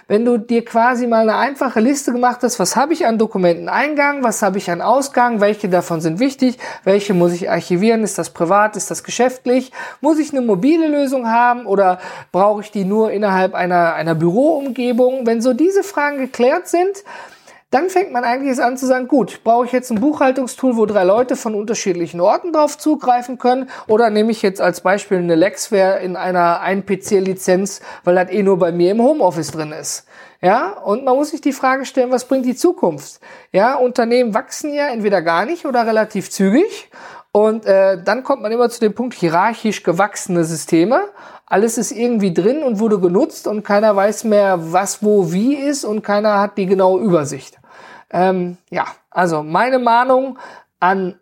Wenn 0.08 0.24
du 0.24 0.38
dir 0.38 0.64
quasi 0.64 1.08
mal 1.08 1.22
eine 1.22 1.36
einfache 1.36 1.80
Liste 1.80 2.12
gemacht 2.12 2.40
hast, 2.44 2.60
was 2.60 2.76
habe 2.76 2.94
ich 2.94 3.08
an 3.08 3.18
Dokumenteneingang, 3.18 4.24
was 4.24 4.44
habe 4.44 4.60
ich 4.60 4.70
an 4.70 4.84
Ausgang, 4.84 5.42
welche 5.42 5.68
davon 5.68 6.00
sind 6.00 6.20
wichtig, 6.20 6.60
welche 6.84 7.16
muss 7.16 7.34
ich 7.34 7.50
archivieren, 7.50 8.04
ist 8.04 8.20
das 8.20 8.30
privat, 8.30 8.76
ist 8.76 8.92
das 8.92 9.04
geschäftlich, 9.04 9.72
muss 10.00 10.20
ich 10.20 10.32
eine 10.32 10.42
mobile 10.42 10.88
Lösung 10.88 11.28
haben 11.28 11.66
oder 11.66 11.98
brauche 12.32 12.62
ich 12.62 12.70
die 12.70 12.86
nur 12.86 13.12
innerhalb 13.12 13.56
einer, 13.56 13.96
einer 13.96 14.14
Büroumgebung? 14.14 15.26
Wenn 15.26 15.42
so 15.42 15.54
diese 15.54 15.82
Fragen 15.82 16.20
geklärt 16.20 16.68
sind, 16.68 17.04
dann 17.70 17.90
fängt 17.90 18.14
man 18.14 18.24
eigentlich 18.24 18.62
an 18.64 18.78
zu 18.78 18.86
sagen, 18.86 19.10
gut, 19.10 19.44
brauche 19.44 19.66
ich 19.66 19.74
jetzt 19.74 19.92
ein 19.92 20.00
Buchhaltungstool, 20.00 20.78
wo 20.78 20.86
drei 20.86 21.04
Leute 21.04 21.36
von 21.36 21.54
unterschiedlichen 21.54 22.22
Orten 22.22 22.54
drauf 22.54 22.78
zugreifen 22.78 23.38
können 23.38 23.70
oder 23.88 24.10
nehme 24.10 24.32
ich 24.32 24.42
jetzt 24.42 24.62
als 24.62 24.82
Beispiel 24.82 25.18
eine 25.18 25.36
Lexware 25.36 26.00
in 26.00 26.16
einer 26.16 26.62
1-PC-Lizenz, 26.64 27.82
weil 28.06 28.16
das 28.16 28.32
eh 28.32 28.42
nur 28.42 28.58
bei 28.58 28.72
mir 28.72 28.92
im 28.92 29.02
Homeoffice 29.02 29.52
drin 29.52 29.74
ist. 29.74 30.06
Ja, 30.40 30.70
und 30.70 31.04
man 31.04 31.16
muss 31.16 31.32
sich 31.32 31.42
die 31.42 31.52
Frage 31.52 31.86
stellen, 31.86 32.12
was 32.12 32.26
bringt 32.26 32.46
die 32.46 32.56
Zukunft? 32.56 33.20
Ja, 33.52 33.76
Unternehmen 33.76 34.34
wachsen 34.34 34.74
ja 34.74 34.88
entweder 34.88 35.22
gar 35.22 35.46
nicht 35.46 35.66
oder 35.66 35.86
relativ 35.86 36.30
zügig 36.30 36.90
und 37.46 37.66
äh, 37.66 38.02
dann 38.04 38.24
kommt 38.24 38.42
man 38.42 38.52
immer 38.52 38.70
zu 38.70 38.80
dem 38.80 38.94
Punkt 38.94 39.14
hierarchisch 39.14 39.84
gewachsene 39.84 40.44
Systeme 40.44 41.02
alles 41.48 41.78
ist 41.78 41.92
irgendwie 41.92 42.34
drin 42.34 42.62
und 42.62 42.80
wurde 42.80 43.00
genutzt 43.00 43.48
und 43.48 43.64
keiner 43.64 43.96
weiß 43.96 44.26
mehr, 44.26 44.74
was 44.74 45.02
wo 45.02 45.32
wie 45.32 45.56
ist 45.56 45.86
und 45.86 46.04
keiner 46.04 46.40
hat 46.40 46.58
die 46.58 46.66
genaue 46.66 47.02
Übersicht. 47.02 47.58
Ähm, 48.12 48.58
ja, 48.70 48.86
also 49.10 49.44
meine 49.44 49.80
Mahnung 49.80 50.38
an 50.82 51.20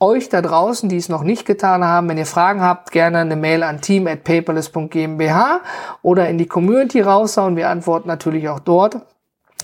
euch 0.00 0.30
da 0.30 0.40
draußen, 0.40 0.88
die 0.88 0.96
es 0.96 1.10
noch 1.10 1.22
nicht 1.22 1.46
getan 1.46 1.84
haben, 1.84 2.08
wenn 2.08 2.18
ihr 2.18 2.26
Fragen 2.26 2.62
habt, 2.62 2.90
gerne 2.90 3.18
eine 3.18 3.36
Mail 3.36 3.62
an 3.62 3.82
team@paperless.gmbh 3.82 5.60
oder 6.02 6.28
in 6.28 6.38
die 6.38 6.48
Community 6.48 7.02
raushauen. 7.02 7.56
Wir 7.56 7.68
antworten 7.68 8.08
natürlich 8.08 8.48
auch 8.48 8.60
dort. 8.60 9.00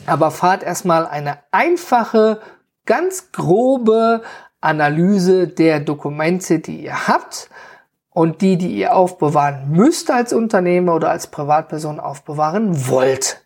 Aber 0.06 0.30
fahrt 0.30 0.62
erstmal 0.62 1.06
eine 1.06 1.38
einfache, 1.52 2.40
ganz 2.86 3.32
grobe 3.32 4.22
Analyse 4.62 5.48
der 5.48 5.80
Dokumente, 5.80 6.60
die 6.60 6.84
ihr 6.84 7.08
habt 7.08 7.50
und 8.10 8.40
die, 8.40 8.56
die 8.56 8.74
ihr 8.76 8.94
aufbewahren 8.94 9.70
müsst 9.70 10.10
als 10.10 10.32
Unternehmer 10.32 10.94
oder 10.94 11.10
als 11.10 11.26
Privatperson 11.26 12.00
aufbewahren 12.00 12.88
wollt. 12.88 13.42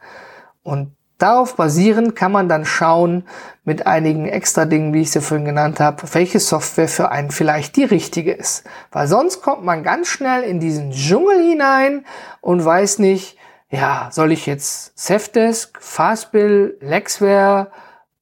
Und 0.63 0.95
darauf 1.19 1.57
basierend 1.57 2.17
kann 2.17 2.33
man 2.33 2.49
dann 2.49 2.65
schauen 2.65 3.25
mit 3.65 3.87
einigen 3.87 4.27
extra 4.27 4.65
Dingen, 4.65 4.93
wie 4.93 5.03
ich 5.03 5.11
sie 5.11 5.21
vorhin 5.21 5.47
genannt 5.47 5.81
habe, 5.81 6.03
welche 6.13 6.41
Software 6.41 6.89
für 6.89 7.11
einen 7.11 7.31
vielleicht 7.31 7.77
die 7.77 7.85
richtige 7.85 8.33
ist. 8.33 8.65
Weil 8.93 9.09
sonst 9.09 9.43
kommt 9.43 9.65
man 9.65 9.83
ganz 9.83 10.09
schnell 10.09 10.43
in 10.43 10.61
diesen 10.61 10.91
Dschungel 10.91 11.43
hinein 11.43 12.05
und 12.41 12.65
weiß 12.65 12.99
nicht, 12.99 13.39
ja, 13.71 14.09
soll 14.13 14.33
ich 14.33 14.47
jetzt 14.47 14.97
Safdesk, 14.99 15.79
Fastbill, 15.81 16.77
Lexware, 16.81 17.71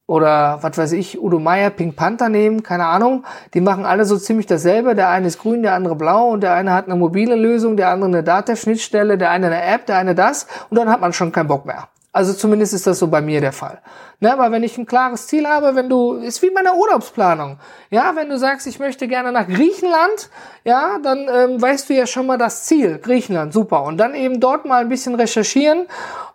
oder 0.07 0.59
was 0.61 0.77
weiß 0.77 0.93
ich, 0.93 1.21
Udo 1.21 1.39
Meier, 1.39 1.71
Pink 1.71 1.97
Panther 1.97 2.29
nehmen, 2.29 2.63
keine 2.63 2.87
Ahnung. 2.87 3.25
Die 3.55 3.61
machen 3.61 3.87
alle 3.87 4.05
so 4.05 4.19
ziemlich 4.19 4.47
dasselbe. 4.47 4.95
Der 4.95 5.09
eine 5.09 5.29
ist 5.29 5.39
grün, 5.39 5.63
der 5.63 5.75
andere 5.75 5.97
blau 5.97 6.31
und 6.31 6.43
der 6.43 6.53
eine 6.53 6.73
hat 6.73 6.87
eine 6.87 6.97
mobile 6.97 7.37
Lösung, 7.37 7.77
der 7.77 7.89
andere 7.89 8.09
eine 8.09 8.23
Datev-Schnittstelle, 8.23 9.17
der 9.17 9.31
eine 9.31 9.47
eine 9.47 9.63
App, 9.63 9.87
der 9.87 9.97
eine 9.97 10.15
das 10.15 10.47
und 10.69 10.77
dann 10.77 10.91
hat 10.91 11.01
man 11.01 11.13
schon 11.13 11.33
keinen 11.33 11.49
Bock 11.49 11.65
mehr. 11.65 11.89
Also 12.15 12.33
zumindest 12.33 12.75
ist 12.75 12.87
das 12.87 13.01
so 13.01 13.09
bei 13.09 13.21
mir 13.21 13.41
der 13.41 13.53
Fall. 13.53 13.81
Ne, 14.21 14.33
aber 14.33 14.53
wenn 14.53 14.63
ich 14.63 14.79
ein 14.79 14.87
klares 14.87 15.27
Ziel 15.27 15.49
habe, 15.49 15.75
wenn 15.75 15.89
du, 15.89 16.15
ist 16.15 16.41
wie 16.43 16.51
meine 16.51 16.73
Urlaubsplanung. 16.75 17.59
Ja, 17.91 18.13
wenn 18.15 18.29
du 18.29 18.39
sagst, 18.39 18.69
ich 18.69 18.79
möchte 18.79 19.09
gerne 19.09 19.33
nach 19.33 19.49
Griechenland, 19.49 20.31
ja, 20.63 21.01
dann 21.03 21.27
ähm, 21.29 21.61
weißt 21.61 21.91
du 21.91 21.95
ja 21.95 22.07
schon 22.07 22.27
mal 22.27 22.39
das 22.39 22.65
Ziel, 22.67 23.01
Griechenland, 23.03 23.53
super. 23.53 23.83
Und 23.83 23.97
dann 23.97 24.15
eben 24.15 24.39
dort 24.39 24.65
mal 24.65 24.81
ein 24.81 24.89
bisschen 24.89 25.17
recherchieren 25.17 25.87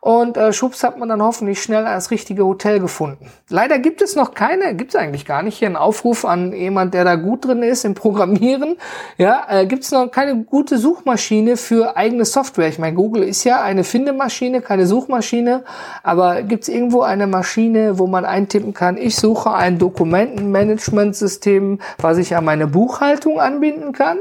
und 0.02 0.38
äh, 0.38 0.54
schubs 0.54 0.84
hat 0.84 0.98
man 0.98 1.10
dann 1.10 1.22
hoffentlich 1.22 1.62
schnell 1.62 1.84
das 1.84 2.10
richtige 2.10 2.46
Hotel 2.46 2.80
gefunden. 2.80 3.30
Leider 3.50 3.80
gibt 3.80 4.02
es 4.02 4.16
noch 4.16 4.34
keine, 4.34 4.74
gibt 4.76 4.94
es 4.94 5.00
eigentlich 5.00 5.26
gar 5.26 5.44
nicht, 5.44 5.58
hier 5.58 5.68
einen 5.68 5.76
Aufruf 5.76 6.24
an 6.24 6.54
jemand, 6.54 6.94
der 6.94 7.04
da 7.04 7.16
gut 7.16 7.46
drin 7.46 7.64
ist 7.64 7.84
im 7.84 7.96
Programmieren. 7.96 8.78
Ja, 9.18 9.46
äh, 9.50 9.66
gibt 9.66 9.84
es 9.84 9.92
noch 9.92 10.10
keine 10.10 10.44
gute 10.44 10.78
Suchmaschine 10.78 11.58
für 11.58 11.98
eigene 11.98 12.24
Software. 12.24 12.70
Ich 12.70 12.80
meine, 12.80 12.96
Google 12.96 13.24
ist 13.24 13.44
ja 13.44 13.62
eine 13.62 13.84
Findemaschine, 13.84 14.62
keine 14.62 14.86
Suchmaschine, 14.86 15.64
aber 16.04 16.44
gibt 16.44 16.64
es 16.64 16.70
irgendwo 16.70 17.02
eine 17.02 17.28
Maschine, 17.28 18.00
wo 18.00 18.08
man 18.08 18.24
eintippen 18.24 18.74
kann, 18.74 18.98
ich 18.98 19.18
suche 19.18 19.52
ein 19.52 19.80
Dokumentenmanagementsystem, 19.80 21.80
was 21.98 22.18
ich 22.18 22.36
an 22.36 22.46
meine 22.46 22.68
Buchhaltung 22.68 23.40
anbinden 23.40 23.92
kann? 23.92 24.20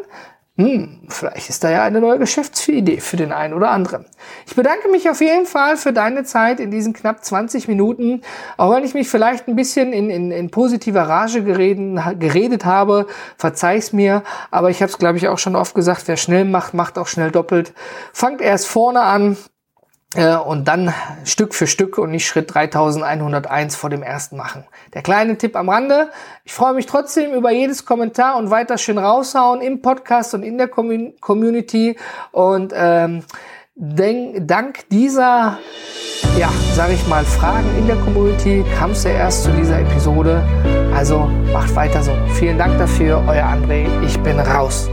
Hm, 0.59 1.03
vielleicht 1.09 1.51
ist 1.51 1.63
da 1.63 1.71
ja 1.71 1.85
eine 1.85 2.01
neue 2.01 2.19
Geschäftsidee 2.19 2.99
für 2.99 3.17
den 3.17 3.31
einen 3.31 3.55
oder 3.55 3.71
anderen. 3.71 4.07
Ich 4.45 4.57
bedanke 4.57 4.89
mich 4.89 5.09
auf 5.09 5.21
jeden 5.21 5.47
Fall 5.47 5.77
für 5.77 5.93
deine 5.93 6.25
Zeit 6.25 6.59
in 6.59 6.73
diesen 6.73 6.95
knapp 6.95 7.25
20 7.25 7.69
Minuten. 7.69 8.23
Auch 8.57 8.75
wenn 8.75 8.83
ich 8.83 8.93
mich 8.93 9.09
vielleicht 9.09 9.47
ein 9.47 9.55
bisschen 9.55 9.93
in, 9.93 10.11
in, 10.11 10.33
in 10.33 10.51
positiver 10.51 11.03
Rage 11.03 11.45
gereden, 11.45 12.03
geredet 12.19 12.65
habe, 12.65 13.07
verzeih's 13.37 13.93
mir. 13.93 14.25
Aber 14.51 14.69
ich 14.69 14.83
habe 14.83 14.91
es, 14.91 14.99
glaube 14.99 15.17
ich, 15.19 15.29
auch 15.29 15.39
schon 15.39 15.55
oft 15.55 15.77
gesagt, 15.77 16.09
wer 16.09 16.17
schnell 16.17 16.45
macht, 16.45 16.75
macht 16.75 16.99
auch 16.99 17.07
schnell 17.07 17.31
doppelt. 17.31 17.73
Fangt 18.13 18.41
erst 18.41 18.67
vorne 18.67 19.03
an 19.03 19.37
und 20.17 20.67
dann 20.67 20.95
Stück 21.25 21.55
für 21.55 21.67
Stück 21.67 21.99
und 21.99 22.11
nicht 22.11 22.27
Schritt 22.27 22.55
3101 22.55 23.77
vor 23.77 23.91
dem 23.91 24.03
ersten 24.03 24.37
machen. 24.37 24.65
Der 24.95 25.03
kleine 25.03 25.37
Tipp 25.37 25.55
am 25.55 25.69
Rande. 25.69 26.11
Ich 26.45 26.55
freue 26.55 26.73
mich 26.73 26.87
trotzdem 26.87 27.35
über 27.35 27.51
jedes 27.51 27.85
Kommentar 27.85 28.37
und 28.39 28.51
weiter 28.51 28.79
schön 28.79 28.97
raushauen 28.97 29.61
im 29.61 29.83
Podcast 29.83 30.33
und 30.33 30.43
in 30.43 30.57
der 30.57 30.69
Community. 30.69 31.97
Und 32.33 32.73
ähm, 32.75 33.23
denk, 33.75 34.49
dank 34.49 34.89
dieser, 34.89 35.59
ja, 36.39 36.51
sage 36.75 36.95
ich 36.95 37.07
mal, 37.07 37.25
Fragen 37.25 37.69
in 37.79 37.87
der 37.87 37.97
Community 37.97 38.65
kam 38.79 38.93
es 38.93 39.05
ja 39.05 39.11
erst 39.11 39.45
zu 39.45 39.51
dieser 39.53 39.79
Episode. 39.81 40.43
Also 40.95 41.31
macht 41.53 41.75
weiter 41.77 42.03
so. 42.03 42.13
Vielen 42.39 42.57
Dank 42.57 42.79
dafür, 42.79 43.23
euer 43.29 43.45
André. 43.45 43.87
Ich 44.07 44.19
bin 44.21 44.41
raus. 44.41 44.89